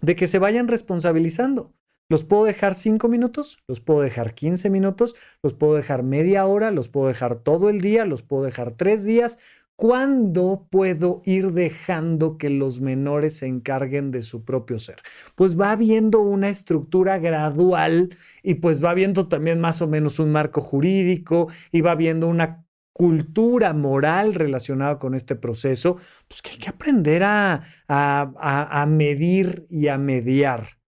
de 0.00 0.16
que 0.16 0.26
se 0.26 0.38
vayan 0.38 0.68
responsabilizando. 0.68 1.74
Los 2.10 2.24
puedo 2.24 2.42
dejar 2.42 2.74
cinco 2.74 3.08
minutos, 3.08 3.62
los 3.68 3.78
puedo 3.78 4.00
dejar 4.00 4.34
15 4.34 4.68
minutos, 4.68 5.14
los 5.44 5.54
puedo 5.54 5.74
dejar 5.76 6.02
media 6.02 6.44
hora, 6.44 6.72
los 6.72 6.88
puedo 6.88 7.06
dejar 7.06 7.36
todo 7.36 7.70
el 7.70 7.80
día, 7.80 8.04
los 8.04 8.24
puedo 8.24 8.42
dejar 8.42 8.72
tres 8.72 9.04
días. 9.04 9.38
¿Cuándo 9.76 10.66
puedo 10.72 11.22
ir 11.24 11.52
dejando 11.52 12.36
que 12.36 12.50
los 12.50 12.80
menores 12.80 13.36
se 13.36 13.46
encarguen 13.46 14.10
de 14.10 14.22
su 14.22 14.44
propio 14.44 14.80
ser? 14.80 14.96
Pues 15.36 15.58
va 15.58 15.76
viendo 15.76 16.18
una 16.18 16.48
estructura 16.48 17.18
gradual 17.20 18.12
y 18.42 18.54
pues 18.54 18.84
va 18.84 18.92
viendo 18.92 19.28
también 19.28 19.60
más 19.60 19.80
o 19.80 19.86
menos 19.86 20.18
un 20.18 20.32
marco 20.32 20.60
jurídico 20.60 21.46
y 21.70 21.80
va 21.80 21.94
viendo 21.94 22.26
una 22.26 22.66
cultura 22.92 23.72
moral 23.72 24.34
relacionada 24.34 24.98
con 24.98 25.14
este 25.14 25.36
proceso, 25.36 25.96
pues 26.26 26.42
que 26.42 26.50
hay 26.50 26.58
que 26.58 26.70
aprender 26.70 27.22
a, 27.22 27.62
a, 27.86 28.82
a 28.82 28.86
medir 28.86 29.64
y 29.70 29.86
a 29.86 29.96
mediar. 29.96 30.79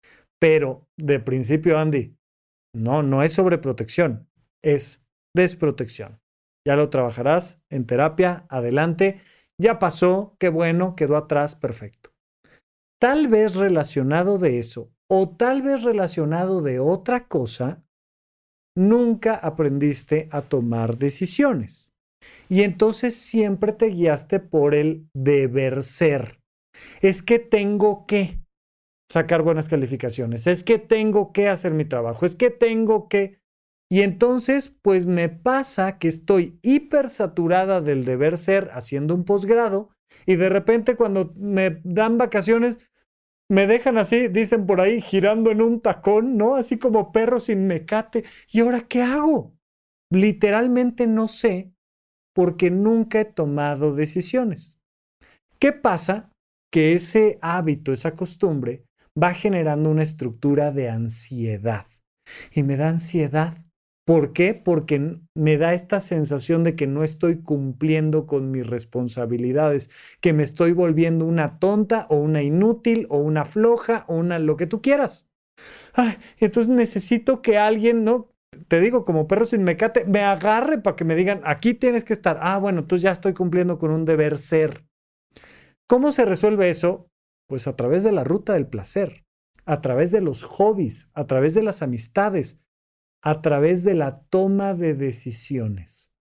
Pero 0.41 0.87
de 0.97 1.19
principio, 1.19 1.77
Andy, 1.77 2.17
no, 2.75 3.03
no 3.03 3.21
es 3.21 3.33
sobreprotección, 3.33 4.27
es 4.63 5.05
desprotección. 5.35 6.19
Ya 6.65 6.75
lo 6.75 6.89
trabajarás 6.89 7.61
en 7.69 7.85
terapia, 7.85 8.45
adelante. 8.49 9.19
Ya 9.59 9.77
pasó, 9.77 10.35
qué 10.39 10.49
bueno, 10.49 10.95
quedó 10.95 11.15
atrás, 11.15 11.55
perfecto. 11.55 12.11
Tal 12.99 13.27
vez 13.27 13.55
relacionado 13.55 14.37
de 14.37 14.59
eso 14.59 14.91
o 15.09 15.29
tal 15.29 15.61
vez 15.61 15.83
relacionado 15.83 16.61
de 16.61 16.79
otra 16.79 17.27
cosa, 17.27 17.83
nunca 18.77 19.35
aprendiste 19.35 20.29
a 20.31 20.41
tomar 20.41 20.97
decisiones. 20.97 21.93
Y 22.47 22.63
entonces 22.63 23.15
siempre 23.15 23.73
te 23.73 23.87
guiaste 23.87 24.39
por 24.39 24.73
el 24.73 25.09
deber 25.13 25.83
ser. 25.83 26.39
Es 27.01 27.21
que 27.21 27.39
tengo 27.39 28.05
que 28.05 28.39
sacar 29.11 29.41
buenas 29.41 29.67
calificaciones, 29.67 30.47
es 30.47 30.63
que 30.63 30.79
tengo 30.79 31.33
que 31.33 31.49
hacer 31.49 31.73
mi 31.73 31.83
trabajo, 31.83 32.25
es 32.25 32.35
que 32.35 32.49
tengo 32.49 33.09
que... 33.09 33.39
Y 33.89 34.03
entonces, 34.03 34.69
pues 34.81 35.05
me 35.05 35.27
pasa 35.27 35.99
que 35.99 36.07
estoy 36.07 36.57
hipersaturada 36.61 37.81
del 37.81 38.05
deber 38.05 38.37
ser 38.37 38.69
haciendo 38.71 39.13
un 39.13 39.25
posgrado 39.25 39.89
y 40.25 40.37
de 40.37 40.47
repente 40.47 40.95
cuando 40.95 41.33
me 41.35 41.81
dan 41.83 42.17
vacaciones, 42.17 42.77
me 43.49 43.67
dejan 43.67 43.97
así, 43.97 44.29
dicen 44.29 44.65
por 44.65 44.79
ahí, 44.79 45.01
girando 45.01 45.51
en 45.51 45.61
un 45.61 45.81
tacón, 45.81 46.37
¿no? 46.37 46.55
Así 46.55 46.77
como 46.77 47.11
perro 47.11 47.41
sin 47.41 47.67
mecate. 47.67 48.23
¿Y 48.49 48.61
ahora 48.61 48.87
qué 48.87 49.01
hago? 49.01 49.51
Literalmente 50.09 51.05
no 51.05 51.27
sé 51.27 51.73
porque 52.33 52.71
nunca 52.71 53.19
he 53.19 53.25
tomado 53.25 53.93
decisiones. 53.93 54.79
¿Qué 55.59 55.73
pasa? 55.73 56.31
Que 56.71 56.93
ese 56.93 57.39
hábito, 57.41 57.91
esa 57.91 58.15
costumbre, 58.15 58.85
va 59.21 59.33
generando 59.33 59.89
una 59.89 60.03
estructura 60.03 60.71
de 60.71 60.89
ansiedad. 60.89 61.85
Y 62.53 62.63
me 62.63 62.77
da 62.77 62.89
ansiedad. 62.89 63.53
¿Por 64.05 64.33
qué? 64.33 64.53
Porque 64.53 65.19
me 65.35 65.57
da 65.57 65.73
esta 65.73 65.99
sensación 65.99 66.63
de 66.63 66.75
que 66.75 66.87
no 66.87 67.03
estoy 67.03 67.41
cumpliendo 67.41 68.25
con 68.25 68.49
mis 68.51 68.65
responsabilidades, 68.65 69.89
que 70.21 70.33
me 70.33 70.43
estoy 70.43 70.73
volviendo 70.73 71.25
una 71.25 71.59
tonta 71.59 72.07
o 72.09 72.15
una 72.15 72.41
inútil 72.41 73.05
o 73.09 73.17
una 73.17 73.45
floja 73.45 74.05
o 74.07 74.15
una 74.15 74.39
lo 74.39 74.57
que 74.57 74.67
tú 74.67 74.81
quieras. 74.81 75.29
Ay, 75.93 76.15
entonces 76.39 76.73
necesito 76.73 77.41
que 77.41 77.57
alguien, 77.57 78.03
¿no? 78.03 78.31
te 78.67 78.79
digo, 78.79 79.05
como 79.05 79.27
perro 79.27 79.45
sin 79.45 79.63
mecate, 79.63 80.05
me 80.05 80.21
agarre 80.21 80.77
para 80.79 80.95
que 80.95 81.05
me 81.05 81.15
digan, 81.15 81.41
aquí 81.43 81.73
tienes 81.73 82.03
que 82.03 82.13
estar. 82.13 82.39
Ah, 82.41 82.57
bueno, 82.57 82.79
entonces 82.79 83.03
ya 83.03 83.11
estoy 83.11 83.33
cumpliendo 83.33 83.77
con 83.77 83.91
un 83.91 84.05
deber 84.05 84.39
ser. 84.39 84.85
¿Cómo 85.87 86.11
se 86.11 86.25
resuelve 86.25 86.69
eso? 86.69 87.07
Pues 87.51 87.67
a 87.67 87.75
través 87.75 88.03
de 88.03 88.13
la 88.13 88.23
ruta 88.23 88.53
del 88.53 88.65
placer, 88.65 89.25
a 89.65 89.81
través 89.81 90.09
de 90.11 90.21
los 90.21 90.43
hobbies, 90.43 91.09
a 91.13 91.27
través 91.27 91.53
de 91.53 91.61
las 91.61 91.81
amistades, 91.81 92.61
a 93.21 93.41
través 93.41 93.83
de 93.83 93.93
la 93.93 94.23
toma 94.29 94.73
de 94.73 94.93
decisiones. 94.93 96.13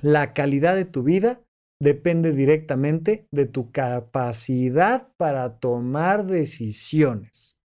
La 0.00 0.32
calidad 0.32 0.76
de 0.76 0.84
tu 0.84 1.02
vida 1.02 1.42
depende 1.80 2.30
directamente 2.30 3.26
de 3.32 3.46
tu 3.46 3.72
capacidad 3.72 5.12
para 5.16 5.58
tomar 5.58 6.24
decisiones. 6.24 7.58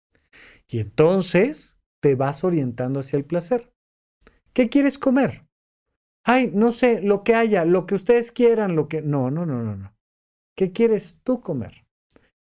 Y 0.67 0.79
entonces 0.79 1.77
te 2.01 2.15
vas 2.15 2.43
orientando 2.43 3.01
hacia 3.01 3.17
el 3.17 3.25
placer. 3.25 3.71
¿Qué 4.51 4.67
quieres 4.67 4.97
comer? 4.97 5.45
Ay, 6.23 6.49
no 6.51 6.71
sé, 6.71 7.03
lo 7.03 7.23
que 7.23 7.35
haya, 7.35 7.65
lo 7.65 7.85
que 7.85 7.93
ustedes 7.93 8.31
quieran, 8.31 8.75
lo 8.75 8.87
que... 8.87 9.03
No, 9.03 9.29
no, 9.29 9.45
no, 9.45 9.61
no, 9.61 9.75
no. 9.75 9.95
¿Qué 10.57 10.71
quieres 10.71 11.19
tú 11.23 11.39
comer? 11.39 11.84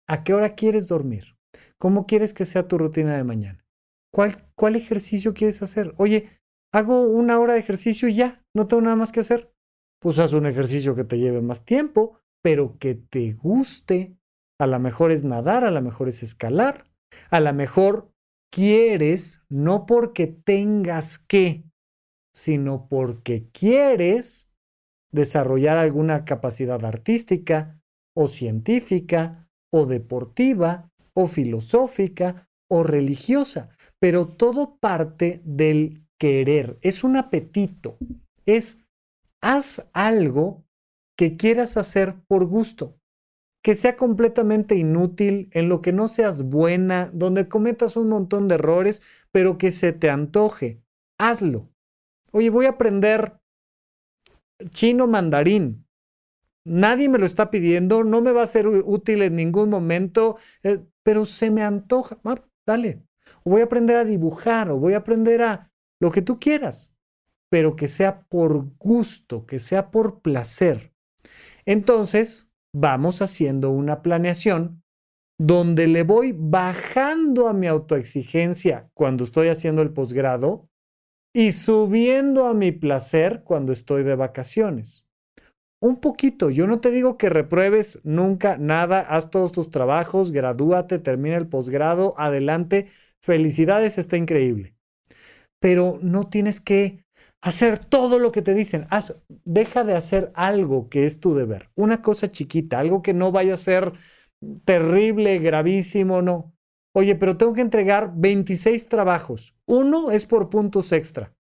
¿A 0.10 0.24
qué 0.24 0.34
hora 0.34 0.56
quieres 0.56 0.88
dormir? 0.88 1.36
¿Cómo 1.78 2.08
quieres 2.08 2.34
que 2.34 2.46
sea 2.46 2.68
tu 2.68 2.78
rutina 2.78 3.18
de 3.18 3.24
mañana? 3.24 3.66
¿Cuál, 4.14 4.36
cuál 4.56 4.76
ejercicio 4.76 5.34
quieres 5.34 5.62
hacer? 5.62 5.94
Oye, 5.98 6.30
hago 6.74 7.02
una 7.02 7.40
hora 7.40 7.54
de 7.54 7.60
ejercicio 7.60 8.08
y 8.08 8.16
ya, 8.16 8.44
no 8.56 8.68
tengo 8.68 8.82
nada 8.82 8.96
más 8.96 9.12
que 9.12 9.20
hacer. 9.20 9.54
Pues 10.00 10.20
haz 10.20 10.34
un 10.34 10.46
ejercicio 10.46 10.96
que 10.96 11.04
te 11.04 11.18
lleve 11.18 11.42
más 11.42 11.66
tiempo, 11.66 12.20
pero 12.42 12.78
que 12.80 12.96
te 12.96 13.34
guste. 13.34 14.16
A 14.60 14.66
lo 14.66 14.80
mejor 14.80 15.12
es 15.12 15.24
nadar, 15.24 15.66
a 15.66 15.72
lo 15.72 15.82
mejor 15.82 16.08
es 16.08 16.24
escalar, 16.24 16.86
a 17.30 17.40
lo 17.40 17.54
mejor 17.54 18.12
quieres, 18.52 19.42
no 19.50 19.86
porque 19.86 20.28
tengas 20.28 21.20
que, 21.20 21.66
sino 22.34 22.88
porque 22.88 23.50
quieres 23.52 24.50
desarrollar 25.12 25.78
alguna 25.78 26.26
capacidad 26.26 26.84
artística 26.86 27.80
o 28.16 28.28
científica 28.28 29.47
o 29.72 29.86
deportiva 29.86 30.90
o 31.14 31.28
filosófica 31.28 32.48
o 32.70 32.84
religiosa, 32.84 33.70
pero 34.00 34.28
todo 34.28 34.78
parte 34.80 35.42
del 35.44 36.04
querer, 36.20 36.78
es 36.82 37.04
un 37.04 37.18
apetito, 37.18 37.98
es 38.46 38.86
haz 39.42 39.88
algo 39.94 40.64
que 41.18 41.38
quieras 41.38 41.78
hacer 41.78 42.16
por 42.28 42.46
gusto, 42.46 43.00
que 43.64 43.76
sea 43.76 43.98
completamente 43.98 44.76
inútil, 44.76 45.50
en 45.52 45.70
lo 45.70 45.82
que 45.82 45.92
no 45.92 46.08
seas 46.08 46.44
buena, 46.44 47.10
donde 47.14 47.48
cometas 47.48 47.98
un 47.98 48.10
montón 48.10 48.48
de 48.48 48.56
errores, 48.56 49.02
pero 49.32 49.58
que 49.58 49.72
se 49.72 49.94
te 49.94 50.10
antoje, 50.10 50.82
hazlo. 51.20 51.70
Oye, 52.32 52.50
voy 52.50 52.66
a 52.66 52.70
aprender 52.70 53.40
chino 54.70 55.08
mandarín. 55.08 55.87
Nadie 56.68 57.08
me 57.08 57.18
lo 57.18 57.26
está 57.26 57.50
pidiendo, 57.50 58.04
no 58.04 58.22
me 58.22 58.34
va 58.34 58.44
a 58.44 58.48
ser 58.48 58.68
útil 58.68 59.22
en 59.22 59.36
ningún 59.36 59.70
momento, 59.70 60.38
eh, 60.64 60.80
pero 61.02 61.24
se 61.24 61.50
me 61.50 61.64
antoja. 61.64 62.20
Ah, 62.26 62.44
dale. 62.66 63.04
O 63.44 63.52
voy 63.52 63.62
a 63.62 63.66
aprender 63.66 63.96
a 63.96 64.04
dibujar, 64.04 64.70
o 64.70 64.78
voy 64.78 64.94
a 64.94 64.98
aprender 64.98 65.42
a 65.42 65.72
lo 66.02 66.12
que 66.12 66.22
tú 66.22 66.40
quieras, 66.40 66.94
pero 67.50 67.78
que 67.78 67.88
sea 67.88 68.22
por 68.28 68.68
gusto, 68.78 69.46
que 69.46 69.60
sea 69.60 69.92
por 69.92 70.20
placer. 70.20 70.94
Entonces, 71.66 72.50
vamos 72.74 73.22
haciendo 73.22 73.72
una 73.72 74.02
planeación 74.02 74.84
donde 75.40 75.88
le 75.88 76.04
voy 76.04 76.36
bajando 76.38 77.48
a 77.48 77.54
mi 77.54 77.68
autoexigencia 77.68 78.90
cuando 78.94 79.24
estoy 79.24 79.48
haciendo 79.48 79.82
el 79.82 79.94
posgrado 79.94 80.68
y 81.34 81.54
subiendo 81.54 82.48
a 82.48 82.54
mi 82.54 82.74
placer 82.74 83.44
cuando 83.44 83.72
estoy 83.72 84.04
de 84.04 84.16
vacaciones. 84.16 85.07
Un 85.80 86.00
poquito, 86.00 86.50
yo 86.50 86.66
no 86.66 86.80
te 86.80 86.90
digo 86.90 87.18
que 87.18 87.30
repruebes 87.30 88.00
nunca 88.04 88.58
nada, 88.58 89.00
haz 89.02 89.30
todos 89.30 89.52
tus 89.52 89.70
trabajos, 89.70 90.32
gradúate, 90.32 90.98
termina 90.98 91.38
el 91.38 91.48
posgrado, 91.48 92.16
adelante, 92.18 92.88
felicidades, 93.22 94.00
está 94.00 94.18
increíble. 94.18 94.74
Pero 95.60 96.00
no 96.02 96.30
tienes 96.30 96.60
que 96.60 97.06
hacer 97.44 97.78
todo 97.78 98.18
lo 98.18 98.32
que 98.32 98.42
te 98.42 98.56
dicen, 98.56 98.88
haz, 98.90 99.16
deja 99.46 99.84
de 99.84 99.96
hacer 99.96 100.32
algo 100.34 100.90
que 100.90 101.06
es 101.06 101.20
tu 101.20 101.36
deber, 101.36 101.70
una 101.76 102.02
cosa 102.02 102.32
chiquita, 102.32 102.80
algo 102.80 103.04
que 103.04 103.14
no 103.14 103.32
vaya 103.32 103.54
a 103.54 103.58
ser 103.58 103.94
terrible, 104.66 105.38
gravísimo, 105.38 106.24
no. 106.24 106.54
Oye, 106.96 107.14
pero 107.14 107.38
tengo 107.38 107.54
que 107.54 107.62
entregar 107.62 108.14
26 108.16 108.90
trabajos. 108.90 109.56
Uno 109.68 110.10
es 110.10 110.26
por 110.26 110.50
puntos 110.50 110.92
extra. 110.92 111.36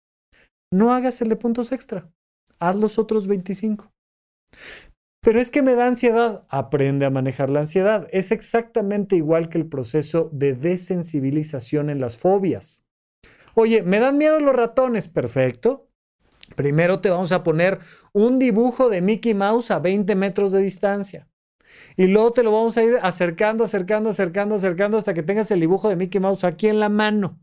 No 0.70 0.92
hagas 0.92 1.22
el 1.22 1.30
de 1.30 1.36
puntos 1.36 1.72
extra. 1.72 2.10
Haz 2.58 2.76
los 2.76 2.98
otros 2.98 3.26
25. 3.26 3.90
Pero 5.26 5.40
es 5.40 5.50
que 5.50 5.62
me 5.62 5.74
da 5.74 5.88
ansiedad. 5.88 6.44
Aprende 6.48 7.04
a 7.04 7.10
manejar 7.10 7.50
la 7.50 7.60
ansiedad. 7.60 8.08
Es 8.12 8.30
exactamente 8.30 9.16
igual 9.16 9.48
que 9.48 9.58
el 9.58 9.66
proceso 9.66 10.30
de 10.32 10.54
desensibilización 10.54 11.90
en 11.90 12.00
las 12.00 12.16
fobias. 12.16 12.84
Oye, 13.54 13.82
me 13.82 13.98
dan 13.98 14.18
miedo 14.18 14.38
los 14.38 14.54
ratones. 14.54 15.08
Perfecto. 15.08 15.88
Primero 16.54 17.00
te 17.00 17.10
vamos 17.10 17.32
a 17.32 17.42
poner 17.42 17.80
un 18.12 18.38
dibujo 18.38 18.88
de 18.88 19.02
Mickey 19.02 19.34
Mouse 19.34 19.72
a 19.72 19.80
20 19.80 20.14
metros 20.14 20.52
de 20.52 20.62
distancia. 20.62 21.28
Y 21.96 22.06
luego 22.06 22.32
te 22.32 22.42
lo 22.42 22.52
vamos 22.52 22.76
a 22.76 22.84
ir 22.84 22.98
acercando, 23.02 23.64
acercando, 23.64 24.10
acercando, 24.10 24.54
acercando 24.54 24.96
hasta 24.96 25.12
que 25.12 25.22
tengas 25.22 25.50
el 25.50 25.60
dibujo 25.60 25.88
de 25.88 25.96
Mickey 25.96 26.20
Mouse 26.20 26.44
aquí 26.44 26.68
en 26.68 26.78
la 26.78 26.88
mano. 26.88 27.40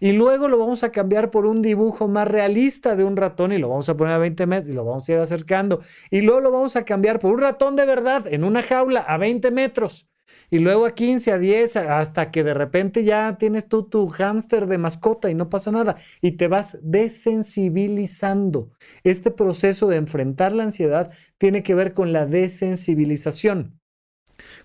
Y 0.00 0.12
luego 0.12 0.48
lo 0.48 0.58
vamos 0.58 0.84
a 0.84 0.90
cambiar 0.90 1.30
por 1.30 1.46
un 1.46 1.62
dibujo 1.62 2.08
más 2.08 2.28
realista 2.28 2.96
de 2.96 3.04
un 3.04 3.16
ratón 3.16 3.52
y 3.52 3.58
lo 3.58 3.68
vamos 3.68 3.88
a 3.88 3.96
poner 3.96 4.14
a 4.14 4.18
20 4.18 4.46
metros 4.46 4.70
y 4.70 4.74
lo 4.74 4.84
vamos 4.84 5.08
a 5.08 5.12
ir 5.12 5.18
acercando. 5.18 5.80
Y 6.10 6.22
luego 6.22 6.40
lo 6.40 6.50
vamos 6.50 6.76
a 6.76 6.84
cambiar 6.84 7.18
por 7.18 7.32
un 7.32 7.40
ratón 7.40 7.76
de 7.76 7.86
verdad 7.86 8.26
en 8.26 8.44
una 8.44 8.62
jaula 8.62 9.00
a 9.00 9.18
20 9.18 9.50
metros. 9.50 10.08
Y 10.50 10.58
luego 10.58 10.86
a 10.86 10.94
15, 10.94 11.32
a 11.32 11.38
10, 11.38 11.76
hasta 11.76 12.30
que 12.30 12.44
de 12.44 12.54
repente 12.54 13.04
ya 13.04 13.36
tienes 13.38 13.68
tú 13.68 13.84
tu 13.84 14.08
hámster 14.08 14.66
de 14.66 14.78
mascota 14.78 15.30
y 15.30 15.34
no 15.34 15.48
pasa 15.48 15.70
nada. 15.70 15.96
Y 16.20 16.32
te 16.32 16.48
vas 16.48 16.78
desensibilizando. 16.82 18.70
Este 19.04 19.30
proceso 19.30 19.88
de 19.88 19.96
enfrentar 19.96 20.52
la 20.52 20.64
ansiedad 20.64 21.10
tiene 21.38 21.62
que 21.62 21.74
ver 21.74 21.92
con 21.94 22.12
la 22.12 22.26
desensibilización. 22.26 23.80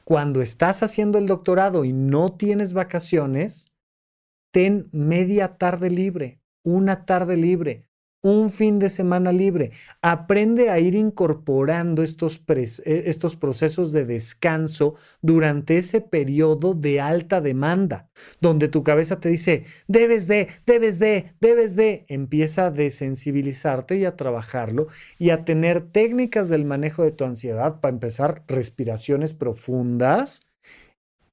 Cuando 0.04 0.42
estás 0.42 0.84
haciendo 0.84 1.18
el 1.18 1.28
doctorado 1.28 1.86
y 1.86 1.94
no 1.94 2.34
tienes 2.34 2.74
vacaciones, 2.74 3.73
ten 4.54 4.88
media 4.92 5.58
tarde 5.58 5.90
libre, 5.90 6.40
una 6.64 7.06
tarde 7.06 7.38
libre, 7.38 7.90
un 8.22 8.52
fin 8.52 8.78
de 8.80 8.90
semana 8.90 9.32
libre. 9.34 9.72
Aprende 10.02 10.70
a 10.70 10.80
ir 10.80 10.94
incorporando 10.94 12.04
estos, 12.04 12.42
eh, 12.48 13.04
estos, 13.08 13.36
procesos 13.36 13.92
de 13.92 14.06
descanso 14.06 14.94
durante 15.22 15.78
ese 15.78 16.02
periodo 16.02 16.76
de 16.76 17.02
alta 17.02 17.42
demanda, 17.42 18.10
donde 18.40 18.70
tu 18.70 18.84
cabeza 18.84 19.20
te 19.20 19.30
dice, 19.30 19.66
debes 19.88 20.28
de, 20.28 20.48
debes 20.68 21.00
de, 21.00 21.34
debes 21.42 21.76
de. 21.76 22.06
Empieza 22.08 22.68
a 22.68 22.72
desensibilizarte 22.72 23.98
y 23.98 24.06
a 24.06 24.16
trabajarlo 24.16 24.88
y 25.18 25.32
a 25.32 25.46
tener 25.46 25.82
técnicas 25.92 26.48
del 26.48 26.64
manejo 26.64 27.04
de 27.04 27.12
tu 27.12 27.26
ansiedad 27.26 27.82
para 27.82 27.94
empezar 27.94 28.44
respiraciones 28.48 29.34
profundas 29.34 30.42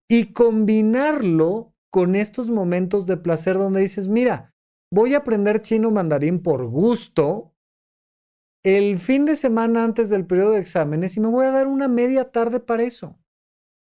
y 0.09 0.33
combinarlo 0.33 1.75
con 1.91 2.15
estos 2.15 2.51
momentos 2.51 3.07
de 3.07 3.17
placer 3.17 3.59
donde 3.59 3.81
dices, 3.81 4.09
mira, 4.09 4.55
voy 4.93 5.15
a 5.15 5.19
aprender 5.19 5.61
chino 5.61 5.91
mandarín 5.91 6.43
por 6.43 6.67
gusto 6.67 7.55
el 8.63 8.99
fin 8.99 9.25
de 9.25 9.37
semana 9.37 9.85
antes 9.85 10.11
del 10.11 10.27
periodo 10.27 10.53
de 10.53 10.61
exámenes 10.61 11.17
y 11.17 11.21
me 11.21 11.29
voy 11.29 11.47
a 11.47 11.51
dar 11.51 11.67
una 11.67 11.89
media 11.89 12.31
tarde 12.31 12.61
para 12.61 12.83
eso. 12.83 13.19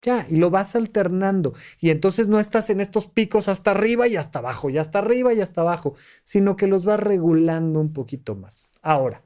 Ya, 0.03 0.25
y 0.29 0.35
lo 0.35 0.51
vas 0.51 0.75
alternando. 0.75 1.53
Y 1.79 1.89
entonces 1.89 2.27
no 2.27 2.39
estás 2.39 2.69
en 2.69 2.79
estos 2.79 3.07
picos 3.07 3.47
hasta 3.47 3.71
arriba 3.71 4.07
y 4.07 4.17
hasta 4.17 4.37
abajo, 4.37 4.69
y 4.69 4.77
hasta 4.77 4.99
arriba 4.99 5.33
y 5.33 5.41
hasta 5.41 5.61
abajo, 5.61 5.95
sino 6.23 6.55
que 6.55 6.67
los 6.67 6.85
vas 6.85 6.99
regulando 6.99 7.79
un 7.79 7.91
poquito 7.91 8.35
más. 8.35 8.69
Ahora, 8.83 9.25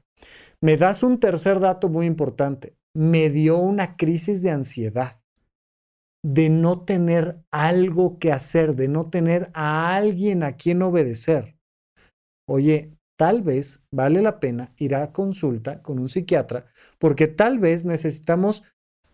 me 0.60 0.78
das 0.78 1.02
un 1.02 1.20
tercer 1.20 1.60
dato 1.60 1.90
muy 1.90 2.06
importante. 2.06 2.76
Me 2.94 3.28
dio 3.28 3.58
una 3.58 3.96
crisis 3.96 4.40
de 4.40 4.50
ansiedad 4.50 5.19
de 6.24 6.48
no 6.50 6.84
tener 6.84 7.40
algo 7.50 8.18
que 8.18 8.32
hacer, 8.32 8.76
de 8.76 8.88
no 8.88 9.08
tener 9.08 9.50
a 9.54 9.94
alguien 9.96 10.42
a 10.42 10.56
quien 10.56 10.82
obedecer. 10.82 11.56
Oye, 12.48 12.92
tal 13.18 13.42
vez 13.42 13.84
vale 13.92 14.22
la 14.22 14.40
pena 14.40 14.72
ir 14.76 14.94
a 14.94 15.12
consulta 15.12 15.82
con 15.82 15.98
un 15.98 16.08
psiquiatra 16.08 16.66
porque 16.98 17.26
tal 17.26 17.58
vez 17.58 17.84
necesitamos 17.84 18.64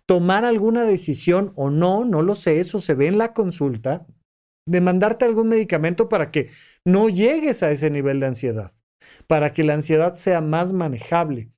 tomar 0.07 0.45
alguna 0.45 0.85
decisión 0.85 1.53
o 1.57 1.71
no, 1.71 2.05
no 2.05 2.23
lo 2.23 2.35
sé, 2.35 2.61
eso 2.61 2.81
se 2.81 2.95
ve 2.95 3.09
en 3.09 3.19
la 3.19 3.33
consulta, 3.35 4.07
de 4.69 4.81
mandarte 4.81 5.25
algún 5.25 5.49
medicamento 5.49 6.09
para 6.09 6.31
que 6.31 6.51
no 6.85 7.09
llegues 7.09 7.62
a 7.62 7.71
ese 7.71 7.90
nivel 7.90 8.21
de 8.21 8.27
ansiedad, 8.27 8.73
para 9.27 9.53
que 9.53 9.64
la 9.64 9.75
ansiedad 9.75 10.14
sea 10.14 10.40
más 10.40 10.73
manejable 10.73 11.51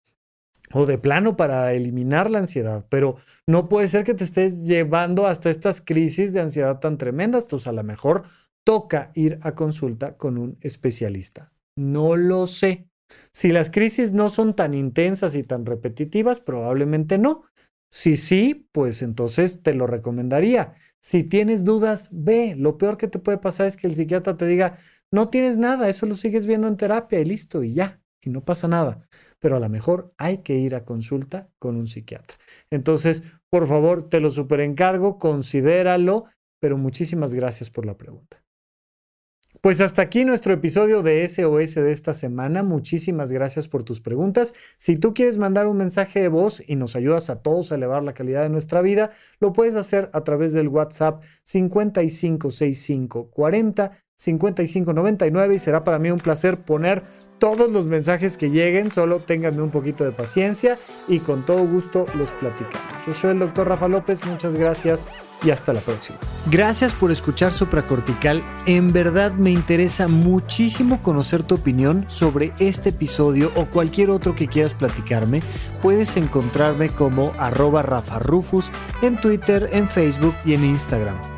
o 0.73 0.87
de 0.87 0.99
plano 0.99 1.37
para 1.37 1.73
eliminar 1.73 2.31
la 2.31 2.41
ansiedad, 2.41 2.85
pero 2.89 3.17
no 3.47 3.69
puede 3.69 3.89
ser 3.89 4.05
que 4.05 4.15
te 4.15 4.25
estés 4.25 4.65
llevando 4.65 5.27
hasta 5.27 5.51
estas 5.51 5.81
crisis 5.81 6.33
de 6.33 6.41
ansiedad 6.41 6.81
tan 6.81 6.99
tremendas, 6.99 7.47
pues 7.47 7.67
a 7.67 7.73
lo 7.73 7.83
mejor 7.83 8.25
toca 8.65 9.11
ir 9.15 9.39
a 9.43 9.55
consulta 9.55 10.17
con 10.17 10.39
un 10.39 10.59
especialista. 10.61 11.53
No 11.77 12.17
lo 12.17 12.47
sé. 12.47 12.87
Si 13.33 13.51
las 13.51 13.71
crisis 13.71 14.13
no 14.13 14.29
son 14.29 14.55
tan 14.55 14.75
intensas 14.75 15.35
y 15.35 15.43
tan 15.43 15.65
repetitivas, 15.65 16.41
probablemente 16.41 17.17
no. 17.17 17.45
Si 17.91 18.17
sí, 18.17 18.69
pues 18.73 19.01
entonces 19.01 19.63
te 19.63 19.73
lo 19.73 19.87
recomendaría. 19.87 20.75
Si 21.01 21.25
tienes 21.25 21.65
dudas, 21.65 22.11
ve. 22.13 22.55
Lo 22.57 22.77
peor 22.77 22.99
que 22.99 23.09
te 23.09 23.19
puede 23.19 23.39
pasar 23.39 23.67
es 23.67 23.77
que 23.77 23.87
el 23.87 23.95
psiquiatra 23.95 24.37
te 24.37 24.47
diga, 24.47 24.77
no 25.11 25.31
tienes 25.31 25.57
nada, 25.57 25.89
eso 25.89 26.05
lo 26.05 26.15
sigues 26.15 26.47
viendo 26.47 26.69
en 26.69 26.77
terapia 26.77 27.21
y 27.21 27.25
listo, 27.25 27.63
y 27.63 27.73
ya, 27.73 28.03
y 28.23 28.29
no 28.31 28.45
pasa 28.45 28.69
nada. 28.69 29.07
Pero 29.41 29.57
a 29.57 29.61
lo 29.61 29.69
mejor 29.69 30.13
hay 30.19 30.39
que 30.39 30.57
ir 30.57 30.75
a 30.75 30.85
consulta 30.85 31.49
con 31.59 31.77
un 31.77 31.87
psiquiatra. 31.87 32.39
Entonces, 32.71 33.23
por 33.51 33.67
favor, 33.67 34.09
te 34.09 34.21
lo 34.21 34.31
superencargo, 34.31 35.19
considéralo, 35.19 36.27
pero 36.61 36.77
muchísimas 36.77 37.35
gracias 37.35 37.71
por 37.71 37.87
la 37.87 37.97
pregunta. 37.97 38.43
Pues 39.61 39.81
hasta 39.81 40.03
aquí 40.03 40.25
nuestro 40.25 40.55
episodio 40.55 41.03
de 41.03 41.27
SOS 41.27 41.75
de 41.75 41.91
esta 41.91 42.15
semana. 42.15 42.63
Muchísimas 42.63 43.33
gracias 43.33 43.67
por 43.67 43.83
tus 43.83 44.01
preguntas. 44.01 44.55
Si 44.77 44.97
tú 44.97 45.15
quieres 45.15 45.37
mandar 45.37 45.67
un 45.67 45.79
mensaje 45.79 46.21
de 46.21 46.29
voz 46.29 46.63
y 46.69 46.77
nos 46.77 46.95
ayudas 46.95 47.29
a 47.29 47.43
todos 47.43 47.73
a 47.73 47.75
elevar 47.75 48.05
la 48.05 48.15
calidad 48.15 48.45
de 48.45 48.51
nuestra 48.51 48.83
vida, 48.83 49.11
lo 49.41 49.53
puedes 49.53 49.75
hacer 49.75 50.11
a 50.13 50.23
través 50.23 50.53
del 50.53 50.69
WhatsApp 50.69 51.25
556540 51.43 53.99
5599 54.19 55.55
y 55.55 55.59
será 55.61 55.85
para 55.85 56.01
mí 56.01 56.11
un 56.11 56.19
placer 56.19 56.59
poner 56.59 57.05
todos 57.39 57.71
los 57.71 57.87
mensajes 57.87 58.37
que 58.37 58.51
lleguen, 58.51 58.91
solo 58.91 59.21
ténganme 59.21 59.63
un 59.63 59.71
poquito 59.71 60.03
de 60.03 60.11
paciencia 60.11 60.77
y 61.07 61.21
con 61.21 61.47
todo 61.47 61.65
gusto 61.65 62.05
los 62.15 62.33
platicamos. 62.33 63.07
Yo 63.07 63.15
soy 63.15 63.31
el 63.31 63.39
doctor 63.39 63.69
Rafa 63.69 63.87
López, 63.87 64.27
muchas 64.27 64.57
gracias 64.57 65.07
y 65.45 65.51
hasta 65.51 65.73
la 65.73 65.81
próxima. 65.81 66.19
Gracias 66.51 66.95
por 66.95 67.13
escuchar 67.13 67.53
Supracortical, 67.53 68.43
en 68.67 68.93
verdad 68.93 69.35
me 69.35 69.53
interesa 69.53 70.09
muchísimo 70.09 71.01
conocer 71.01 71.45
tu 71.45 71.55
opinión 71.55 72.05
sobre 72.09 72.53
este 72.59 72.89
episodio 72.89 73.53
o 73.55 73.67
cualquier 73.67 74.11
otro 74.11 74.35
que 74.35 74.49
quieras 74.49 74.75
platicarme. 74.75 75.43
Puedes 75.81 76.17
encontrarme 76.17 76.89
como 76.89 77.35
arroba 77.39 77.83
Rafa 77.83 78.19
Rufus 78.19 78.73
en 79.01 79.17
Twitter, 79.17 79.71
en 79.73 79.89
Facebook 79.89 80.35
y 80.45 80.55
en 80.55 80.65
Instagram. 80.65 81.38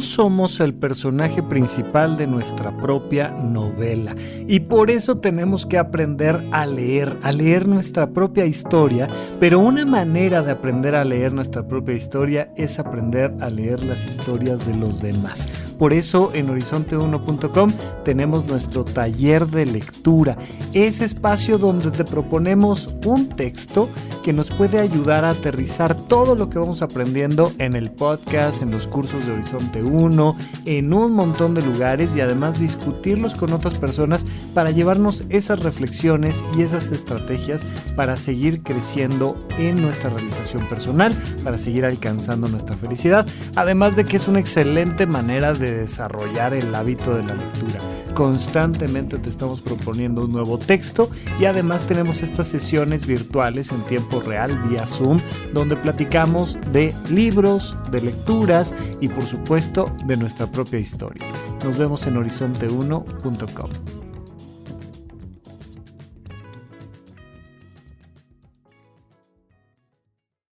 Somos 0.00 0.60
el 0.60 0.74
personaje 0.74 1.42
principal 1.42 2.16
de 2.16 2.26
nuestra 2.26 2.76
propia 2.76 3.30
novela. 3.30 4.14
Y 4.46 4.60
por 4.60 4.90
eso 4.90 5.18
tenemos 5.18 5.66
que 5.66 5.76
aprender 5.76 6.46
a 6.52 6.66
leer, 6.66 7.18
a 7.22 7.32
leer 7.32 7.66
nuestra 7.66 8.10
propia 8.10 8.46
historia, 8.46 9.08
pero 9.40 9.58
una 9.58 9.84
manera 9.84 10.42
de 10.42 10.52
aprender 10.52 10.94
a 10.94 11.04
leer 11.04 11.32
nuestra 11.32 11.66
propia 11.66 11.94
historia 11.94 12.52
es 12.56 12.78
aprender 12.78 13.34
a 13.40 13.50
leer 13.50 13.82
las 13.82 14.04
historias 14.06 14.66
de 14.66 14.74
los 14.74 15.02
demás. 15.02 15.48
Por 15.78 15.92
eso 15.92 16.30
en 16.32 16.48
horizonte1.com 16.48 17.72
tenemos 18.04 18.46
nuestro 18.46 18.84
taller 18.84 19.46
de 19.46 19.66
lectura, 19.66 20.38
ese 20.72 21.04
espacio 21.04 21.58
donde 21.58 21.90
te 21.90 22.04
proponemos 22.04 22.96
un 23.04 23.28
texto 23.28 23.88
que 24.22 24.32
nos 24.32 24.50
puede 24.50 24.78
ayudar 24.78 25.24
a 25.24 25.30
aterrizar 25.30 25.94
todo 25.94 26.34
lo 26.34 26.50
que 26.50 26.58
vamos 26.58 26.82
aprendiendo 26.82 27.52
en 27.58 27.74
el 27.74 27.90
podcast, 27.90 28.62
en 28.62 28.70
los 28.70 28.86
cursos 28.86 29.24
de 29.26 29.32
Horizonte 29.32 29.82
uno, 29.88 30.36
en 30.64 30.92
un 30.92 31.12
montón 31.12 31.54
de 31.54 31.62
lugares 31.62 32.14
y 32.14 32.20
además 32.20 32.60
discutirlos 32.60 33.34
con 33.34 33.52
otras 33.52 33.74
personas 33.74 34.24
para 34.54 34.70
llevarnos 34.70 35.24
esas 35.28 35.60
reflexiones 35.60 36.44
y 36.56 36.62
esas 36.62 36.90
estrategias 36.90 37.62
para 37.96 38.16
seguir 38.16 38.62
creciendo 38.62 39.36
en 39.58 39.80
nuestra 39.80 40.10
realización 40.10 40.68
personal, 40.68 41.14
para 41.42 41.58
seguir 41.58 41.84
alcanzando 41.84 42.48
nuestra 42.48 42.76
felicidad, 42.76 43.26
además 43.56 43.96
de 43.96 44.04
que 44.04 44.16
es 44.16 44.28
una 44.28 44.40
excelente 44.40 45.06
manera 45.06 45.54
de 45.54 45.74
desarrollar 45.74 46.54
el 46.54 46.74
hábito 46.74 47.14
de 47.14 47.22
la 47.24 47.34
lectura. 47.34 47.78
Constantemente 48.14 49.18
te 49.18 49.28
estamos 49.28 49.60
proponiendo 49.60 50.24
un 50.24 50.32
nuevo 50.32 50.58
texto 50.58 51.10
y 51.38 51.44
además 51.44 51.86
tenemos 51.86 52.22
estas 52.22 52.48
sesiones 52.48 53.06
virtuales 53.06 53.70
en 53.70 53.80
tiempo 53.82 54.20
real 54.20 54.58
vía 54.68 54.86
Zoom 54.86 55.20
donde 55.52 55.76
platicamos 55.76 56.58
de 56.72 56.94
libros, 57.10 57.76
de 57.90 58.00
lecturas 58.00 58.74
y 59.00 59.08
por 59.08 59.26
supuesto 59.26 59.92
de 60.06 60.16
nuestra 60.16 60.50
propia 60.50 60.78
historia. 60.78 61.24
Nos 61.64 61.78
vemos 61.78 62.06
en 62.06 62.14
horizonte1.com. 62.14 64.07